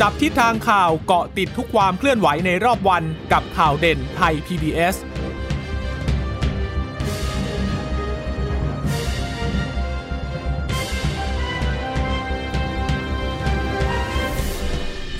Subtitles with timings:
[0.00, 4.96] จับทิศทางข่าวเกาะติดทุกความเคลื่อนไหวในรอบวันกับข่าวเด่นไทย PBS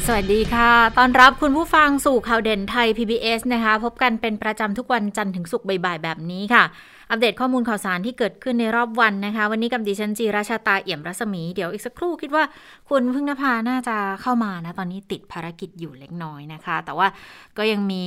[0.07, 6.65] สวัสดีค่ะ ตอนรับคุณผู้ฟังสู่ข่าวเด่นไทย PBS นะคะ พบกันเป็นประจำทุกวันจันทร์ถึงศุกร์บ่ายๆแบบนี้ค่ะ
[7.13, 12.45] อัปเดตข้อมูลข่าวสารที่เกิดขึ้นในรอบวันนะคะ วันนี้กับดิฉันจีราชาตาเอี่ยมรัศมี เดี๋ยวอีกสักครู่คิดว่า
[12.89, 17.09] คุณพึ่งนภาน่าจะเข้ามานะ ตอนนี้ติดภารกิจอยู่เล็กน้อยนะคะ แต่ว่า
[17.59, 18.07] ก็ยังมี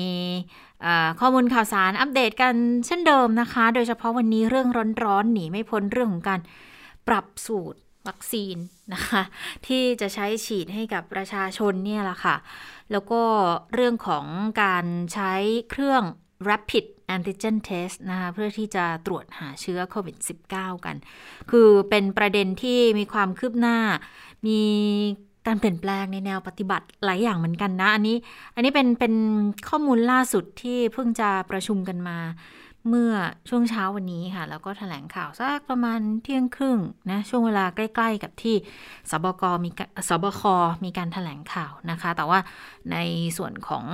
[1.20, 2.54] ข้อมูลข่าวสารอัปเดตกัน
[2.86, 4.68] เช่นเดิมนะคะ โดยเฉพาะวันนี้เรื่อง
[5.04, 6.40] ร้อนๆหนีไม่พ้นเรื่องของการ
[7.08, 8.58] ปรับสูตรวัคซีน
[8.94, 9.22] นะคะ
[9.68, 12.36] ที่จะใช้ฉีดให้กับประชาชนเนี่ยแหละค่ะ
[12.92, 13.22] แล้วก็
[13.74, 14.26] เรื่องของ
[14.64, 15.34] การใช้
[15.70, 16.04] เครื่อง
[16.50, 20.16] rapid แอนติเจนเทสนะคะเพื่อที่จะตรวจหาเชื้อโควิด
[20.52, 20.96] -19 กัน
[21.52, 23.78] คือเป็นประเด็นที่มีความคืบหน้า
[24.48, 24.60] มี
[25.48, 28.18] การเปลี่ยนแปลงในแนวปฏิบัติหลายอย่างเหมือนกันนะ อันนี้
[28.56, 29.14] อันนี้เป็นเป็น
[29.70, 32.18] ข้อมูลล่าสุดที่เพิ่งจะประชุมกันมา
[32.90, 33.14] เมื่อ
[33.50, 36.80] ช่วงเช้าวันนี้ค่ะ แล้วก็ถแถลงข่าวสักประมาณเที่ยงครึ่ง
[37.12, 38.56] นะช่วงเวลาใกล้ ๆ กับที่
[39.10, 39.70] สบกมี
[40.10, 40.42] สบค
[40.84, 42.40] มีการถแถลงข่าวนะคะ แต่ว่า
[42.92, 42.98] ใน
[43.38, 43.86] ส่วนของ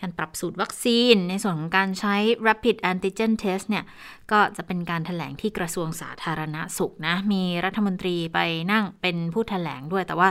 [0.00, 2.14] การปรับสูตรวัคซีน ในส่วนของการใช้
[2.46, 3.84] rapid antigen test เนี่ย
[4.32, 8.38] ก็จะเป็นการถแถลงที่กระทรวงสาธารณสุขนะ มีรัฐมนตรีไป
[8.72, 10.28] นั่งเป็นผู้ถแถลงด้วยแต่ว่า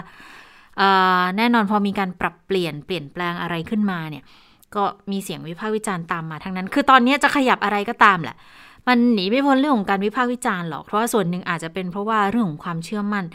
[1.38, 4.26] แน่นอนพอมีการปรับเปลี่ยนเปลี่ยนแปลงอะไรขึ้นมาเนี่ย
[4.76, 8.38] ก็มีเสียงวิพากษ์วิจารณ์ตามมาทั้งนั้น คือตอนนี้จะขยับอะไรก็ตามแหละ
[8.88, 13.26] มันหนีไม่พ้นเรื่องของการวิพากษ์วิจารณ์หรอก เพราะว่าส่วนหนึ่งอาจจะเป็นเพราะว่าเรื่องของความเชื่อมั่น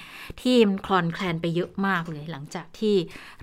[0.41, 2.95] ที่มันคลอนแคลนไปเยอะมากเลย หลังจากที่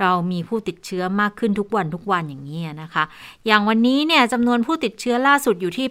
[0.01, 3.03] เรามีผู้ติดเชื้อมากขึ้นทุกวันทุกวันอย่างนี้นะคะ
[3.45, 5.87] อย่างวันนี้เนี่ยจำนวนผู้ติดเชื้อล่าสุดอยู่ที่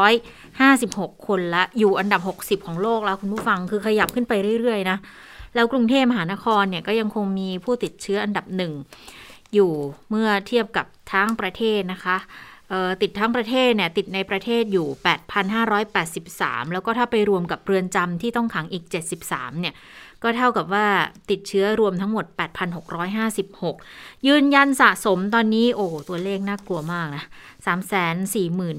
[0.00, 4.96] 8,656 คนละอยู่อันดับ 60 ของโลกแล้วคุณผู้ฟังคือขยับขึ้นไปเรื่อยๆนะ
[5.54, 8.72] แล้วกรุงเทพมหานครเนี่ยก็ยังคงมีผู้ติดเชื้ออันดับหนึ่ง
[9.54, 9.72] อยู่
[10.10, 12.16] เมื่อเทียบกับทั้งประเทศนะคะ
[13.02, 14.86] ติดทั้งประเทศเนี่ยติดในประเทศอยู่
[16.00, 18.84] 8,583 แล้วก็ถ้าไปรวมกับเรือนจำที่ต้องขังอีก
[19.22, 19.74] 73 เนี่ย
[20.22, 20.86] ก็เท่ากับว่า
[21.30, 22.24] ติดเชื้อรวมทั้งหมด
[23.46, 27.24] 8,656 ยืนยันสะสมตอนนี้ โอ้ตัวเลขน่ากลัวมากนะ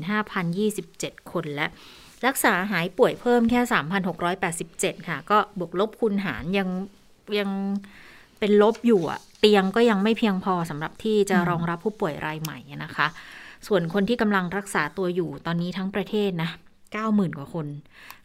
[0.07, 1.67] 345,027 คนและ
[2.25, 3.59] รักษาหายป่วยเพิ่มแค่
[4.33, 6.69] 3,687 ค่ะ ก็บวกลบคูณหารยัง
[7.37, 7.49] ยัง
[8.41, 13.07] เป็นลบอยู่อะเตียงก็ยังไม่เพียงพอสำหรับที่จะรองรับผู้ป่วยรายใหม่นะคะ
[13.67, 16.49] ส่วนคนที่กำลังรักษาตัวอยู่ตอนนี้ทั้งประเทศนะ
[16.93, 17.67] เก้าหมื่นกว่าคน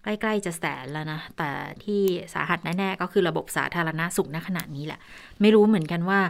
[0.03, 1.51] ใกล้ ๆ จะแสนแล้วนะ แต่
[1.85, 2.01] ที่
[2.35, 5.01] สาหัสแน่ ๆ ก็คือระบบสาธารณาสุขณขณะนี้แหละ
[5.41, 6.21] ไม่รู้เหมือนกันว่า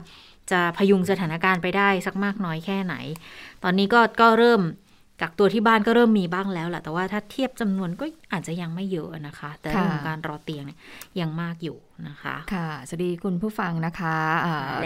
[0.51, 2.95] จะพยุงสถานการณ์ไปได้สักมากน้อยแค่ไหน
[3.63, 4.61] ตอนนี้ก็ก็เริ่ม
[5.21, 10.79] กักตัวที่บ้านก็เริ่มมีบ้างแล้วแหละแต่ว่าถ้าเทียบจำนวนก็อาจจะยังไม่เยอะนะคะ แต่เรื่องของการรอเตียงเนี่ย
[11.21, 11.77] ยังมากอยู่
[12.09, 14.17] นะคะ ค่ะสวัสดีคุณผู้ฟังนะคะ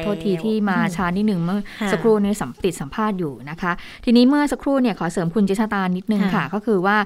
[0.03, 1.61] โทษทีที่มาช้านิดหนึ่งเมื่อ
[1.93, 3.73] สักครู่นี้สัมติดสัมภาษณ์อยู่นะคะ
[4.05, 6.97] ทีนี้เมื่อสักครู่เนี่ยขอเสริมคุณเจษตานิดนึงค่ะ ก็คือว่า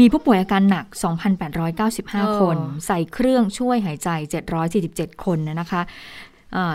[0.00, 0.86] มีผู้ป่วยอาการหนัก
[1.62, 4.08] 2,895 คน ใส่เครื่องช่วยหายใจ
[4.68, 5.82] 747 คนนะคะ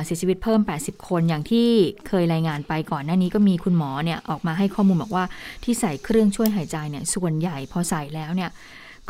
[0.03, 1.68] เสียชีวิตเพิ่ม 80 คนอย่างที่
[2.08, 5.25] เคยรายงานไปก่อนหน้านี้ก็มีคุณหมอเนี่ยออกมาให้ข้อมูลบอกว่า
[5.63, 8.52] ที่ใส่เครื่องช่วยหายใจเนี่ยส่วนใหญ่พอใส่แล้วเนี่ย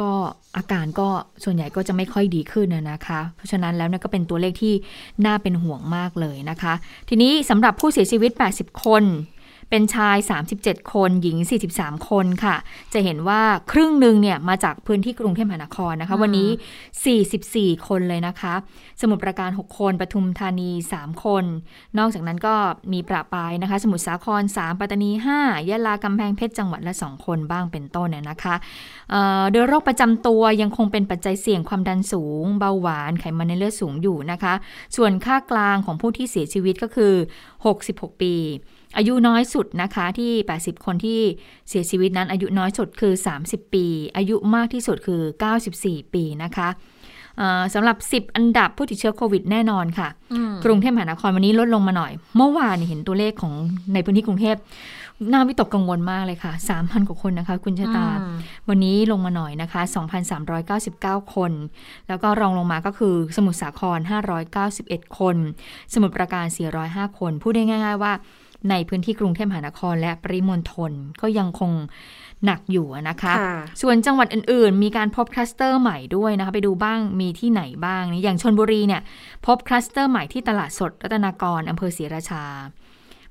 [0.02, 0.12] ก็
[0.58, 1.08] อาการก็
[1.44, 4.74] ส่วนใหญ่ก็จะไม่ค่อยดีขึ้นนะคะ เพราะฉะนั้นแล้วเนี่ยก็เป็นตัวเลขที่
[5.26, 6.74] น่าเป็นห่วงมากเลยนะคะ
[7.09, 9.03] ทีนี้สำหรับผู้เสียชีวิต 80 คน
[9.70, 10.18] เป็นชาย
[10.56, 11.38] 37 คน หญิง
[11.72, 12.56] 43 คนค่ะ
[12.94, 16.50] จะเห็นว่าครึ่งหนึ่งเนี่ยมาจากพื้นที่กรุงเทพมหานครนะคะ วันนี้
[17.18, 18.53] 44 คนเลยนะคะ
[19.02, 21.44] สมุทรปราการ 6 คนปทุมธานี 3 คน
[21.98, 22.56] นอกจากนั้นก็
[22.94, 28.56] มีประปายนะคะ สมุทรสาคร 3 ปัตตานี 5 ยะลากำแพงเพชรจังหวัดละ 2 คนบ้างเป็นต้นเนี่ยนะคะ
[29.52, 34.53] โดยโรคประจำตัวยังคงเป็นปัจจัยเสี่ยงความดันสูง เบาหวานไขมันในเลือดสูงอยู่นะคะ
[34.96, 37.14] ส่วนค่ากลางของผู้ที่เสียชีวิตก็คือ
[37.68, 38.36] 66 ปี
[38.97, 41.19] อายุน้อยสุดนะคะที่ 80 คนที่
[41.69, 43.13] เสียชีวิตนั้นอายุน้อยสุดคือ
[43.44, 43.85] 30 ปี
[44.17, 45.22] อายุมากที่สุดคือ
[45.67, 46.69] 94 ปีนะคะ
[47.73, 50.08] สำหรับ 10 อันดับผู้ติดเชื้อโควิดแน่นอนค่ะ
[50.66, 53.53] กรุงเทพมหานครวันนี้ลดลงมาหน่อย เมื่อวานเห็นตัวเลขของ
[53.93, 54.55] ในพื้นที่กรุงเทพ
[55.31, 58.08] น่าวิตกกังวลมากเลยค่ะ 3,000 กว่าคนนะคะ คุณชะตา
[58.70, 59.81] วันนี้ลงมาหน่อยนะคะ
[60.58, 61.52] 2,399 คน
[62.08, 63.99] แล้วก็รองลงมาก็คือสมุทรสาคร
[64.58, 65.35] 591 คน
[65.93, 66.46] สมุทรปราการ
[66.81, 68.14] 405 คน พูดได้ง่าย ๆ ว่า
[68.70, 70.91] ในพื้นที่กรุงเทพมหานครและปริมณฑล
[71.22, 71.72] ก็ยังคง
[72.46, 73.34] หนักอยู่นะคะ
[73.82, 79.02] ส่วนจังหวัดอื่น ๆ มีการพบคลัสเตอร์ใหม่ด้วยนะคะ ไปดูบ้างมีที่ไหนบ้างนี่อย่างชนบุรีเนี่ย
[79.46, 82.46] พบคลัสเตอร์ใหม่ที่ตลาดสดรัตนากรอำเภอศรีราชา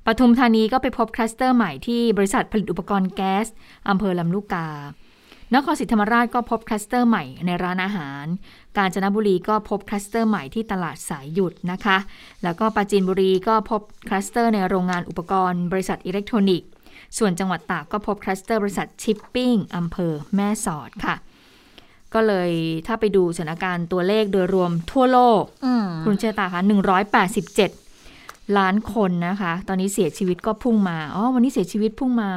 [0.06, 3.46] ปทุมธานีก็ไปพบคลัสเตอร์ใหม่ที่บริษัทผลิตอุปกรณ์แก๊ส
[3.88, 4.68] อำเภอลำลูกกา
[5.54, 8.24] นครศรีธรรมราชก็พบคลัสเตอร์ใหม่ในร้านอาหาร
[8.76, 11.96] กาญจนบุรีก็พบคลัสเตอร์ใหม่ที่ตลาดสายหยุดนะคะ
[12.42, 16.68] แล้วก็ปราจีนบุรีก็พบคลัสเตอร์ในโรงงานอุปกรณ์บริษัทอิเล็กทรอนิกส์
[17.18, 21.16] ส่วนจังหวัดตากก็พบคลัสเตอร์บริษัทชิปปิ้งอำเภอแม่สอดค่ะ
[22.14, 22.50] ก็เลย
[22.86, 26.62] ถ้าไปดูสถานการณ์ตัวเลขโดยรวมทั่วโลกอืมคุณเชษตาคะ
[27.78, 32.30] 187 ล้านคนนะคะ ตอนนี้เสียชีวิตก็พุ่งมา อ๋อ วันนี้เสียชีวิตพุ่งมา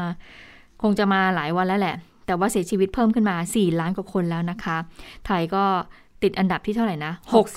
[0.82, 1.96] คงจะมาหลายวันแล้วแหละ
[2.26, 4.78] แต่ว่าเสียชีวิตเพิ่มขึ้นมา 4 ล้านกว่าคนแล้วนะคะ
[5.26, 5.66] ไทยก็
[6.24, 7.14] ติดอันดับที่เท่าไหร่นะ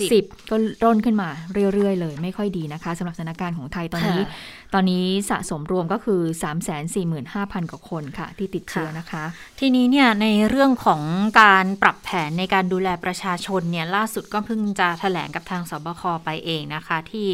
[0.08, 1.28] 60 ก็ร่นขึ้นมา
[1.72, 6.20] เรื่อยๆเลย ไม่ค่อยดีนะคะสำหรับสถานการณ์ของไทยตอนนี้ค่ะตอนนี้สะสมรวมก็คือ
[6.96, 9.24] 345,000 กว่าคนค่ะ ที่ติดเชื้อนะคะ
[9.60, 11.02] ทีนี้เนี่ยในเรื่องของ
[11.42, 17.28] การปรับแผนในการดูแลประชาชนเนี่ยล่าสุดก็เพิ่งจะแถลงกับทางสบคไปเองนะคะที่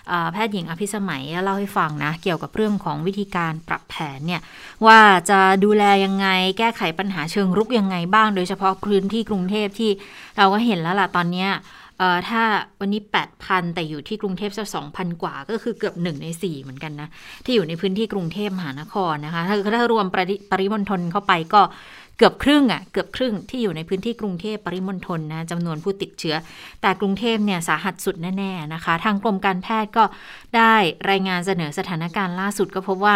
[0.31, 4.41] แพทย์หญิงอภิสมัยเล่าให้ฟังนะ เกี่ยวกับเรื่องของวิธีการปรับแผนเนี่ย
[4.85, 4.99] ว่า
[5.29, 6.27] จะดูแลยังไง
[6.57, 9.91] แก้ไขปัญหาเชิงรุกยังไงบ้าง โดยเฉพาะพื้นที่กรุงเทพที่
[10.37, 11.51] เราก็เห็นแล้วล่ะตอนเนี้ย
[12.29, 12.41] ถ้า
[12.79, 13.01] วันนี้
[13.37, 14.63] 8,000 แต่อยู่ที่กรุงเทพจะ
[14.93, 17.09] 2,000 กว่า ก็คือเกือบ 1 ใน 4 เหมือนกันนะ
[17.45, 21.61] ที่อยู่ในพื้นที่กรุงเทพมหานครนะคะ ถ้าถ้ารวมปริปริมณฑลเข้าไปก็
[22.21, 26.35] เกือบครึ่งอะ่ะเกือบครึ่งที่อยู่ในพื้นที่กรุงเทพปริมณฑลนะจำนวนผู้ติดเชื้อ
[26.81, 30.03] แต่กรุงเทพเนี่ยสาหัสสุดแน่ๆนะคะ ทางกรมการแพทย์ก็
[30.55, 30.73] ได้
[31.09, 33.15] รายงานเสนอสถานการณ์ล่าสุดก็พบว่า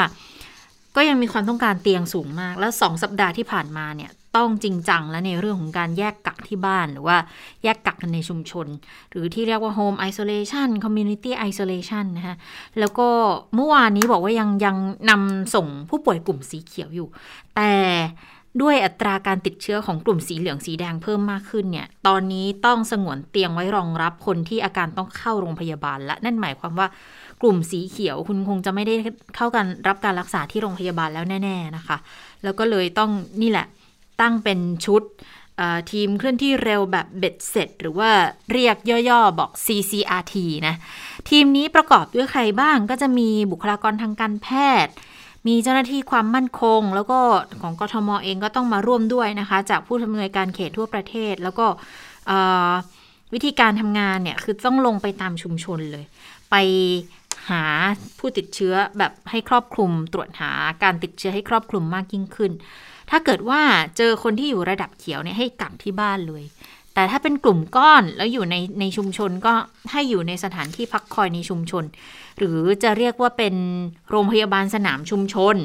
[0.95, 7.17] ก็ยังมีความต้องการเตียงสูงมาก แล้ว2สัปดาห์ที่ผ่านมาเนี่ยต้องจริงจังและในเรื่องของการแยกกักที่บ้าน หรือว่า
[7.63, 8.67] แยกกักกันในชุมชน
[9.11, 12.35] หรือที่เรียกว่า home isolation community isolation นะคะ
[12.79, 13.07] แล้วก็
[13.55, 14.77] เมื่อวานนี้บอกว่ายังยัง
[15.09, 17.07] นำส่งผู้ป่วยกลุ่มสีเขียวอยู่
[17.55, 17.71] แต่
[18.61, 26.87] ด้วยอัตราการติดเชื้อของกลุ่มสีเหลืองสีแดงเพิ่มมากขึ้นเนี่ย ตอนนี้ต้องสงวนเตียงไว้รองรับคนที่อาการต้องเข้าโรงพยาบาล และนั่นหมายความว่า
[27.41, 28.95] กลุ่มสีเขียวคุณคงจะไม่ได้
[29.35, 31.97] เข้ากันรับการรักษาที่โรงพยาบาลแล้วแน่ ๆนะคะ
[32.43, 33.11] แล้วก็เลยต้อง
[33.41, 33.65] นี่แหละ
[34.21, 35.03] ตั้งเป็นชุด
[35.91, 38.09] ทีมเคลื่อนที่เร็วแบบเบ็ดเสร็จ หรือว่า
[38.51, 38.77] เรียก
[39.09, 40.35] ย่อๆ บอก CCRT
[40.67, 40.75] นะ
[41.29, 44.47] ทีมนี้ประกอบด้วยใครบ้างก็จะมีบุคลากรทางการแพ
[44.85, 44.93] ทย์
[45.47, 47.19] มีเจ้าหน้าที่ความมั่นคง แล้วก็
[47.62, 51.65] ของกทมเองก็ต้องมาร่วมด้วยนะคะ จากผู้ทำนวยการเขตทั่วประเทศ แล้วก็
[53.33, 56.06] วิธีการทำงานเนี่ยคือต้องลงไปตามชุมชนเลย
[56.51, 56.56] ไป
[57.50, 57.63] หา
[58.19, 60.51] ผู้ติดเชื้อแบบให้ครอบคลุมตรวจหา
[60.83, 62.51] การติดเชื้อให้ครอบคลุมมากยิ่งขึ้น
[63.09, 63.62] ถ้าเกิดว่า
[63.98, 66.44] เจอคนที่อยู่ระดับเขียวเนี่ยให้กักที่บ้านเลย
[66.95, 69.53] แต่ถ้าเป็นกลุ่มก้อนแล้วอยู่ในในชุมชนก็
[69.92, 71.83] ให้อยู่ในสถานที่พักคอยในชุมชน
[72.38, 73.56] หรือจะเรียกว่าเป็น
[74.09, 75.56] โรงพยาบาลสนามชุมชน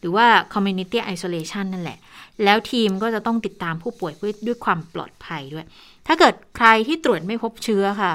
[0.00, 1.98] หรือว่า community isolation นั่นแหละ
[2.44, 4.12] แล้วทีมก็จะต้องติดตามผู้ป่วย
[4.46, 5.66] ด้วยความปลอดภัยด้วย
[6.06, 8.12] ถ้าเกิดใครที่ตรวจไม่พบเชื้อค่ะ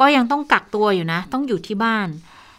[0.00, 2.08] ก็ยังต้องกักตัวอยู่นะ ต้องอยู่ที่บ้าน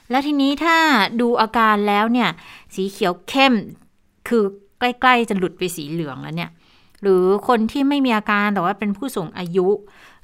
[0.10, 0.78] แล้วทีนี้ถ้า
[1.22, 2.30] ดูอาการแล้วเนี่ย
[2.76, 3.54] สีเขียวเข้ม
[4.28, 4.44] คือ
[4.80, 6.52] ใกล้ ๆ จะหลุดไปสีเหลืองแล้วเนี่ย
[7.02, 9.68] หรือคนที่ไม่มีอาการแต่ว่าเป็นผู้สูงอายุ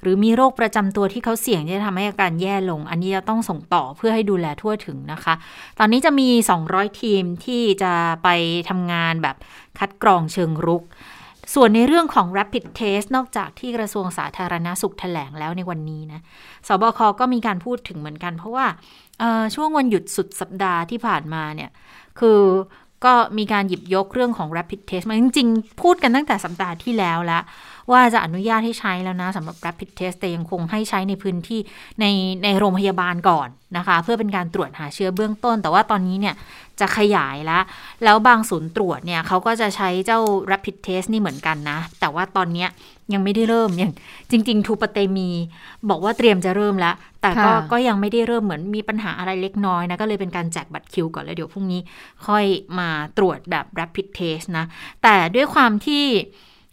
[0.02, 5.34] หรือมีโรคประจำตัวที่เขาเสี่ยงที่จะทำให้อาการแย่ลง อันนี้จะต้องส่งต่อเพื่อให้ดูแลทั่วถึงนะคะ
[5.78, 6.28] ตอนนี้จะมี
[6.64, 7.92] 200 ทีมที่จะ
[8.22, 8.28] ไป
[8.68, 9.36] ทำงานแบบ
[9.78, 10.82] คัดกรองเชิงรุก
[11.54, 16.20] ส่วนในเรื่องของ rapid test นอกจากที่กระทรวงสาธารณาสุขแถลงแล้วในวันนี้นะ
[16.68, 18.66] สบคก็มีการพูดถึงเหมือนกัน เพราะว่า
[19.54, 21.70] ช่วงวันหยุดสุดสัปดาห์ที่ผ่านมาเนี่ย
[22.20, 22.40] คือ
[23.04, 27.42] ก็มีการหยิบยกเรื่องของ rapid test มาจริง ๆ พูดกันตั้งแต่สัปดาห์ที่แล้วแล้ว
[27.92, 31.60] ว่าจะอนุญาตให้ใช้แล้วนะสำหรับ rapid test แต่ยังคงให้ใช้ในพื้นที่
[32.00, 32.06] ใน
[32.44, 36.34] ในโรงพยาบาลก่อนนะคะ เพื่อเป็นการตรวจหาเชื้อเบื้องต้น แต่ว่าตอนนี้เนี่ย
[36.80, 37.62] จะขยายแล้ว
[38.04, 40.18] แล้วบางศูนย์ตรวจเนี่ยเขาก็จะใช้เจ้า
[40.50, 42.68] rapid test นี่เหมือนกันนะ แต่ว่าตอนเนี้ย
[43.12, 43.92] ยังไม่ได้เริ่มอย่าง
[44.30, 45.30] จริง ๆ ทูปเตมี
[45.88, 51.80] บอกว่าเตรียมจะเริ่มแล้ว แต่ก็ค่ะก็ยังไม่ได้เริ่มเหมือนมีปัญหาอะไรเล็กน้อยนะ ก็เลยเป็นการแจกบัตรคิวก่อนแล้วเดี๋ยวพรุ่งนี้
[52.26, 52.44] ค่อย
[52.78, 54.64] มาตรวจแบบ rapid test นะ
[55.02, 56.04] แต่ด้วยความที่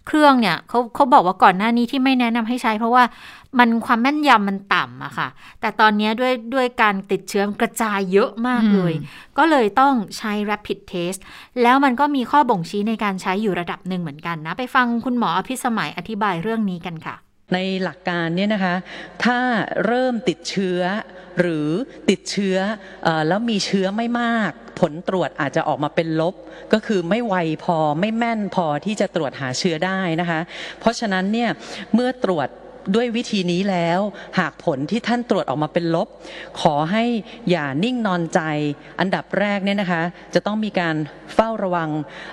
[0.08, 3.04] เครื่องเนี่ยเขาเขาบอกว่าก่อนหน้านี้ที่ไม่แนะนำให้ใช้ เพราะว่า
[3.60, 5.28] มันความแม่นยำมันต่ำอะค่ะ
[5.62, 8.94] แต่ตอนนี้ด้วยด้วยการติดเชื้อกระจายเยอะมากเลย
[9.38, 11.20] ก็เลยต้องใช้ rapid test
[11.62, 17.16] แล้วมันก็มีข้อบ่งชี้ในการใช้อยู่ระดับหนึ่งเหมือนกันนะ ไปฟังคุณหมออภิสมัยอธิบายเรื่องนี้กันค่ะ
[17.54, 18.76] ในหลักการเนี่ยนะคะ
[19.24, 19.40] ถ้า
[19.86, 20.82] เริ่มติดเชื้อ
[21.40, 21.70] หรือ
[22.10, 22.58] ติดเชื้อ
[23.04, 26.34] เออแล้วมีเชื้อไม่มาก ผลตรวจอาจจะออกมาเป็นลบ
[26.74, 30.40] ก็คือไม่ไวพอไม่แม่นพอที่จะตรวจหาเชื้อได้นะคะ
[30.80, 31.50] เพราะฉะนั้นเนี่ย
[31.94, 32.48] เมื่อตรวจ
[32.96, 34.00] ด้วยวิธีนี้แล้ว
[34.40, 36.08] หากผลที่ท่านตรวจออกมาเป็นลบ
[36.62, 37.04] ขอให้
[37.50, 38.40] อย่านิ่งนอนใจ
[39.00, 40.02] อันดับแรกเนี่ยนะคะ
[40.34, 40.96] จะต้องมีการ
[41.36, 41.90] เฝ้าระวัง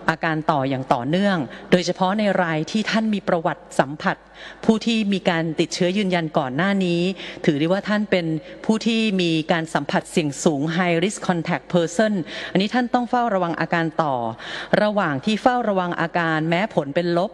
[0.09, 1.37] อาการต่ออย่างต่อเนื่อง
[1.71, 4.17] โดยเฉพาะในรายที่ท่านมีประวัติสัมผัส
[4.65, 7.01] ผู้ที่มีการติดเชื้อยืนยันก่อนหน้านี้
[7.45, 8.27] ถือได้ว่าท่านเป็น
[8.65, 12.13] ผู้ที่มีการสัมผัสเสี่ยงสูง high risk contact person
[12.53, 14.15] อันนี้ท่านต้องเฝ้าระวังอาการต่อ
[14.83, 17.31] ระหว่างที่เฝ้าระวังอาการแม้ผลเป็นลบ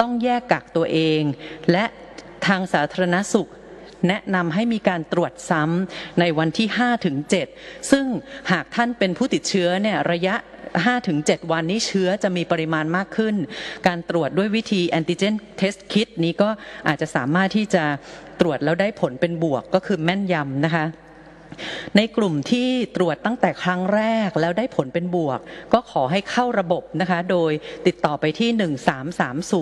[0.00, 1.22] ต้องแยกกักตัวเอง
[1.72, 1.84] และ
[2.46, 3.50] ทางสาธารณสุข
[4.08, 7.16] แนะนำให้มีการตรวจซ้ำในวันที่5ถึง
[7.54, 8.06] 7ซึ่ง
[8.52, 10.34] หากท่านเป็นผู้ติดเชื้อเนี่ยระยะ
[10.72, 13.34] 5ถึง7วันนี้เชื้อจะมีปริมาณมากขึ้น
[13.86, 16.48] การตรวจด้วยวิธีแอนติเจนเทสคิดนี้ก็
[16.88, 17.84] อาจจะสามารถที่จะ
[18.40, 20.84] ตรวจแล้วได้ผลเป็นบวกก็คือแม่นยำนะคะ
[21.96, 25.40] ในกลุ่มที่ตรวจตั้งแต่ครั้งแรกแล้วได้ผลเป็นบวก
[25.72, 27.52] ก็ขอให้เข้าระบบนะคะ โดย
[27.86, 28.50] ติดต่อไปที่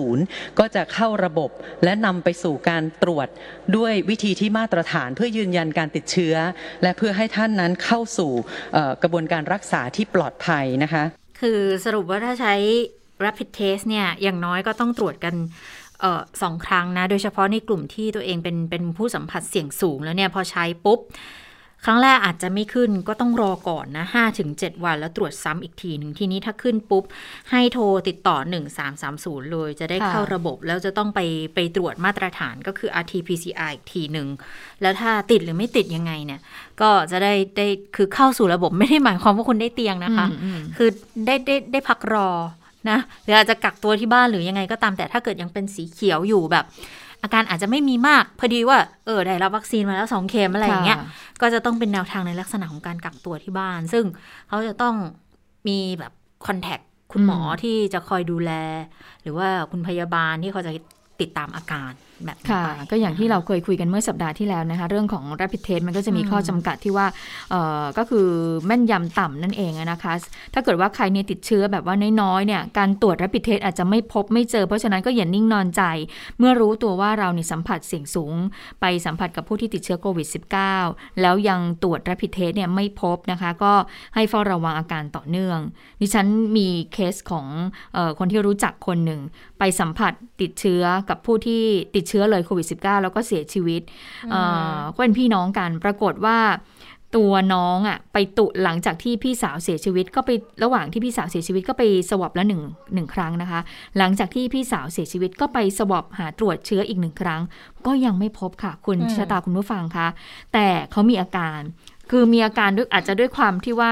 [0.09, 1.49] 1330 ก็จะเข้าระบบ
[1.83, 3.27] และนำไปสู่การตรวจ
[3.77, 6.35] ด้วยวิธีที่มาตรฐานเพื่อยืนยันการติดเชื้อ
[6.83, 8.31] และเพื่อให้ท่านนั้นเข้าสู่
[9.01, 11.03] กระบวนการรักษาที่ปลอดภัยนะคะ
[11.41, 12.55] คือสรุปว่าถ้าใช้
[13.25, 15.35] rapid test เนี่ยอย่างน้อยก็ต้องตรวจกัน
[16.03, 20.99] ออสองครั้งนะ โดยเฉพาะในกลุ่มที่ตัวเองเป็นเป็นผู้สัมผัสเสี่ยงสูงแล้วเนี่ยพอใช้ปุ๊บ
[21.85, 27.03] ครั้งแรกอาจจะไม่ขึ้นก็ต้องรอก่อนนะ5ถึง7วันแล้วตรวจซ้ำอีกทีหนึ่งทีนี้ถ้าขึ้นปุ๊บ
[27.51, 28.37] ให้โทรติดต่อ
[28.93, 31.19] 1330 เลย จะได้ค่ะเข้าระบบแล้วจะต้องไป
[31.55, 34.27] ไปตรวจมาตรฐานก็คือ RT-PCR อีกทีหนึ่ง
[34.81, 36.41] แล้วถ้าติดหรือไม่ติดยังไงเนี่ย
[36.81, 40.89] ก็จะได้ได้คือเข้าสู่ระบบไม่ได้หมายความว่าคุณได้เตียงนะคะอืมอืมคือ
[41.25, 42.29] ได้ได้ได้พักรอ
[42.89, 46.65] นะหรืออาจจะกักตัวที่บ้านหรือยังไงก็ตามแต่ถ้าเกิดยังเป็นสีเขียวอยู่แบบ
[47.23, 51.07] อาการอาจจะไม่มีมาก พอดีว่าเออได้รับวัคซีนมาแล้วสองเข็มอะไรอย่างเงี้ยค่ะ
[51.41, 54.05] ก็จะต้องเป็นแนวทางในลักษณะของการกักตัวที่บ้าน ซึ่ง
[54.47, 54.95] เขาจะต้อง
[55.67, 56.11] มีแบบ
[56.47, 56.79] คอนแทค
[57.11, 58.51] คุณหมอที่จะคอยดูแล
[59.21, 60.71] หรือว่าคุณพยาบาลที่เขาจะ
[61.21, 61.91] ติดตามอาการ
[62.25, 67.07] แบบนี้ค่ะไปก็อย่างที่เราเคยคุยกันเมื่อสัปดาห์ที่แล้วนะคะ เรื่องของ rapid test มันก็จะมีอืมข้อจำกัดที่ว่า
[67.51, 68.27] เอ่อก็คือ
[68.65, 70.13] แม่นยำต่ำนั่นเองอะนะคะ
[70.53, 75.83] ถ้าเกิดว่าใครเนี่ยติดเชื้อแบบว่าน้อยๆเนี่ยการตรวจ rapid test อาจจะไม่พบไม่เจอ เพราะฉะนั้นก็อย่านิ่งนอนใจ
[76.39, 78.33] เมื่อรู้ตัวว่าเราเนี่ยสัมผัสเสี่ยงสูง
[78.81, 80.27] ไปสัมผัสกับผู้ที่ติดเชื้อโควิด
[80.73, 83.73] -19 แล้วยังตรวจ rapid test เนี่ยไม่พบนะคะ ก็
[84.15, 85.59] ให้เฝ้าระวังอาการต่อเนื่อง
[86.01, 87.47] ดิฉันมีเคสของ
[87.93, 89.21] เออคนที่รู้จักคนหนึ่ง
[89.59, 91.63] ไปสัมผัสติดเชื้อกับผู้ที่
[91.95, 93.81] ติดเชื้อเลยโควิด -19 แล้วก็เสียชีวิต
[94.31, 94.41] เอ่
[94.77, 96.37] อก็เป็นพี่น้องกันปรากฏว่า
[97.17, 100.29] ตัวน้องอะไปตุหลังจากที่พี่สาวเสียชีวิตก็ไป
[100.63, 102.61] ระหว่างที่พี่สาวเสียชีวิตก็ไปสวอปแล้วหนึ่ง
[102.93, 103.59] หนึ่งครั้งนะคะ
[103.97, 107.41] หลังจากที่พี่สาวเสียชีวิตก็ไปสวอปหาตรวจเชื้ออีกหนึ่งครั้ง
[107.85, 110.07] ก็ยังไม่พบค่ะ คุณอืมชะตาคุณผู้ฟังคะ
[110.53, 111.59] แต่เขามีอาการ
[112.09, 113.91] คือมีอาการด้วยอาจจะด้วยความที่ว่า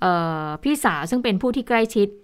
[0.00, 0.12] เอ่
[0.44, 2.23] อพี่สาวซึ่งเป็นผู้ที่ใกล้ชิดอ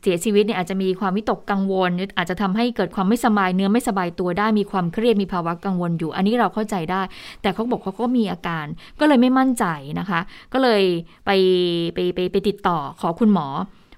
[0.00, 7.02] เสียชีวิตเนี่ยอาจจะมีความวิตกกังวล อาจจะทำให้เกิดความไม่สบายเนื้อไม่สบายตัวได้มีความเครียดมีภาวะกังวลอยู่ อันนี้เราเข้าใจได้
[7.42, 8.66] แต่เขาบอกเขาก็มีอาการ
[9.00, 9.64] ก็เลยไม่มั่นใจ
[10.00, 10.20] นะคะ
[10.52, 10.82] ก็เลย
[11.26, 11.30] ไป
[11.94, 13.46] ไปไปไปติดต่อขอคุณหมอ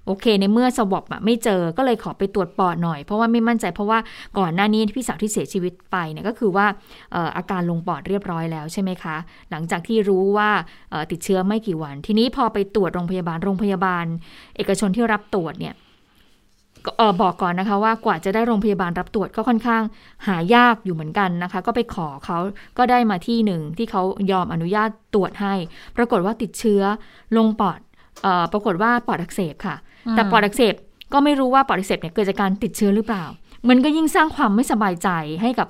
[0.08, 3.98] โอเค ในเมื่อสวอปอะไม่เจอก็เลยขอไปตรวจปอดหน่อย เพราะว่าไม่มั่นใจเพราะว่า
[4.38, 6.66] ก่อนหน้านี้พี่สาวที่เสียชีวิตไปเนี่ยก็คือว่า
[7.14, 9.16] อออาการลงปอดเรียบร้อยแล้วใช่ไหมคะ
[9.50, 10.50] หลังจากที่รู้ว่า
[11.10, 14.04] ติดเชื้อไม่กี่วัน ทีนี้พอไปตรวจโรงพยาบาลโรงพยาบาล
[14.56, 15.74] เอกชนที่รับตรวจเนี่ย
[17.00, 19.82] ออบอกก่อนนะคะว่ากว่าจะได้โรงพยาบาลรับตรวจก็ค่อนข้าง
[20.26, 22.38] หายากอยู่เหมือนกันนะคะ ก็ไปขอเขา
[22.78, 25.54] ก็ได้มาที่หนึ่งที่เขายอมอนุญาตตรวจให้
[25.96, 26.82] ปรากฏว่าติดเชื้อ
[27.36, 27.80] ลงปอด
[28.26, 29.76] ออปรากฏว่าปอดอักเสบค่ะ
[30.12, 30.74] แต่ปอดอักเสบ
[31.12, 33.24] ก็ไม่รู้ว่าปอดอักเสบเนี่ยเกิดจากการติดเชื้อหรือเปล่า
[33.68, 35.08] มันก็ยิ่งสร้างความไม่สบายใจ
[35.42, 35.68] ให้กับ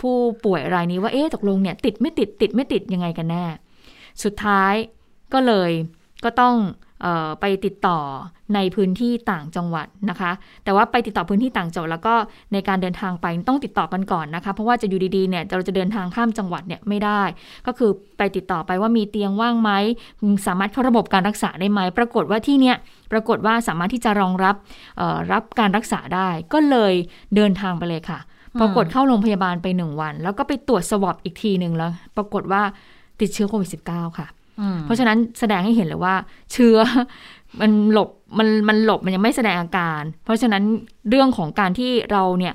[0.00, 3.44] ผู้ป่วยรายนี้ว่าเอ๊ะตกลงเนี่ยติดไม่ติดติดไม่ติดยังไงกันแน่
[4.22, 4.74] สุดท้าย
[5.32, 5.70] ก็เลย
[6.24, 6.54] ก็ต้อง
[7.40, 7.98] ไปติดต่อ
[8.54, 10.30] ในพื้นที่ต่างจังหวัดนะคะ
[10.64, 12.14] แต่ว่าไปติดต่อพื้นที่ต่างจังหวัดแล้วก็
[12.52, 17.22] ในการเดินทางไปต้องติดต่อกันก่อนนะคะ เพราะว่าจะอยู่ดีๆเนี่ยเราจะเดินทางข้ามจังหวัดเนี่ยไม่ได้
[17.66, 19.70] ก็คือไปติดต่อไปว่ามีเตียงว่างไหม
[20.46, 22.76] สามารถเข้าระบบการรักษาได้ไหมปรากฏว่าที่เนี่ย
[23.12, 24.54] ปรากฏว่าสามารถที่จะรองรับ
[24.96, 26.94] เอ่อรับการรักษาได้ ก็เลย
[27.34, 28.18] เดินทางไปเลยค่ะ
[28.60, 32.62] ปรากฏเข้าโรงพยาบาลไปหนึ่งวัน แล้วก็ไปตรวจสวอปอีกทีหนึ่งแล้ว ปรากฏว่า
[33.20, 34.43] ติดเชื้อโควิด -19 ค่ะอืม
[34.82, 36.14] เพราะฉะนั้นแสดงให้เห็นเลยว่า
[36.52, 36.76] เชื้อ
[37.60, 40.62] มันหลบมันมันหลบมันยังไม่แสดงอาการ เพราะฉะนั้น
[41.10, 42.54] เรื่องของการที่เราเนี่ย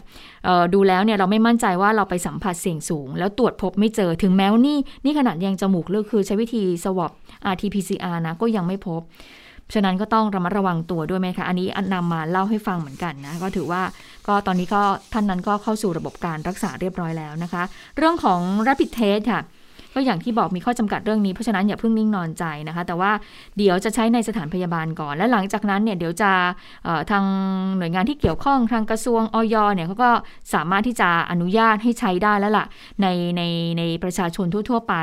[0.73, 7.11] ดูแล้วเนี่ยเราไม่มั่นใจว่าเราไปสัมผัสเสี่ยงสูง แล้วตรวจพบไม่เจอถึงแม้ว่านี่นี่ขนาดยังจมูกเลือกคือใช้วิธีสวอป
[7.53, 9.01] RT-PCR นะก็ยังไม่พบ
[9.73, 13.81] ฉะนั้นก็ต้องระมัดระวังตัวด้วยไหมคะ อันนี้นำมาเล่าให้ฟังเหมือนกันนะ ก็ถือว่า
[14.27, 14.81] ก็ตอนนี้ก็
[15.13, 17.63] ท่านนั้นก็เข้าสู่ระบบการรักษาเรียบร้อยแล้วนะคะ
[17.97, 19.41] เรื่องของ rapid test ค่ะ
[19.93, 23.11] ก็อย่างที่บอกมีข้อจำกัดเรื่องนี้เพราะฉะนั้นอย่าเพิ่งนิ่งนอนใจนะคะ แต่ว่า
[23.57, 26.31] เดี๋ยวจะใช้ในสถานพยาบาลก่อน และหลังจากนั้นเนี่ยเดี๋ยวจะ
[27.11, 27.23] ทาง
[27.77, 30.11] หน่วยงานที่เกี่ยวข้องทางกระทรวงออยเนี่ยเขาก็
[30.53, 32.65] สามารถที่จะอนุญาตให้ใช้ได้แล้วล่ะ
[33.01, 33.41] ในใน
[33.77, 34.95] ในประชาชนทั่ว ๆ ไป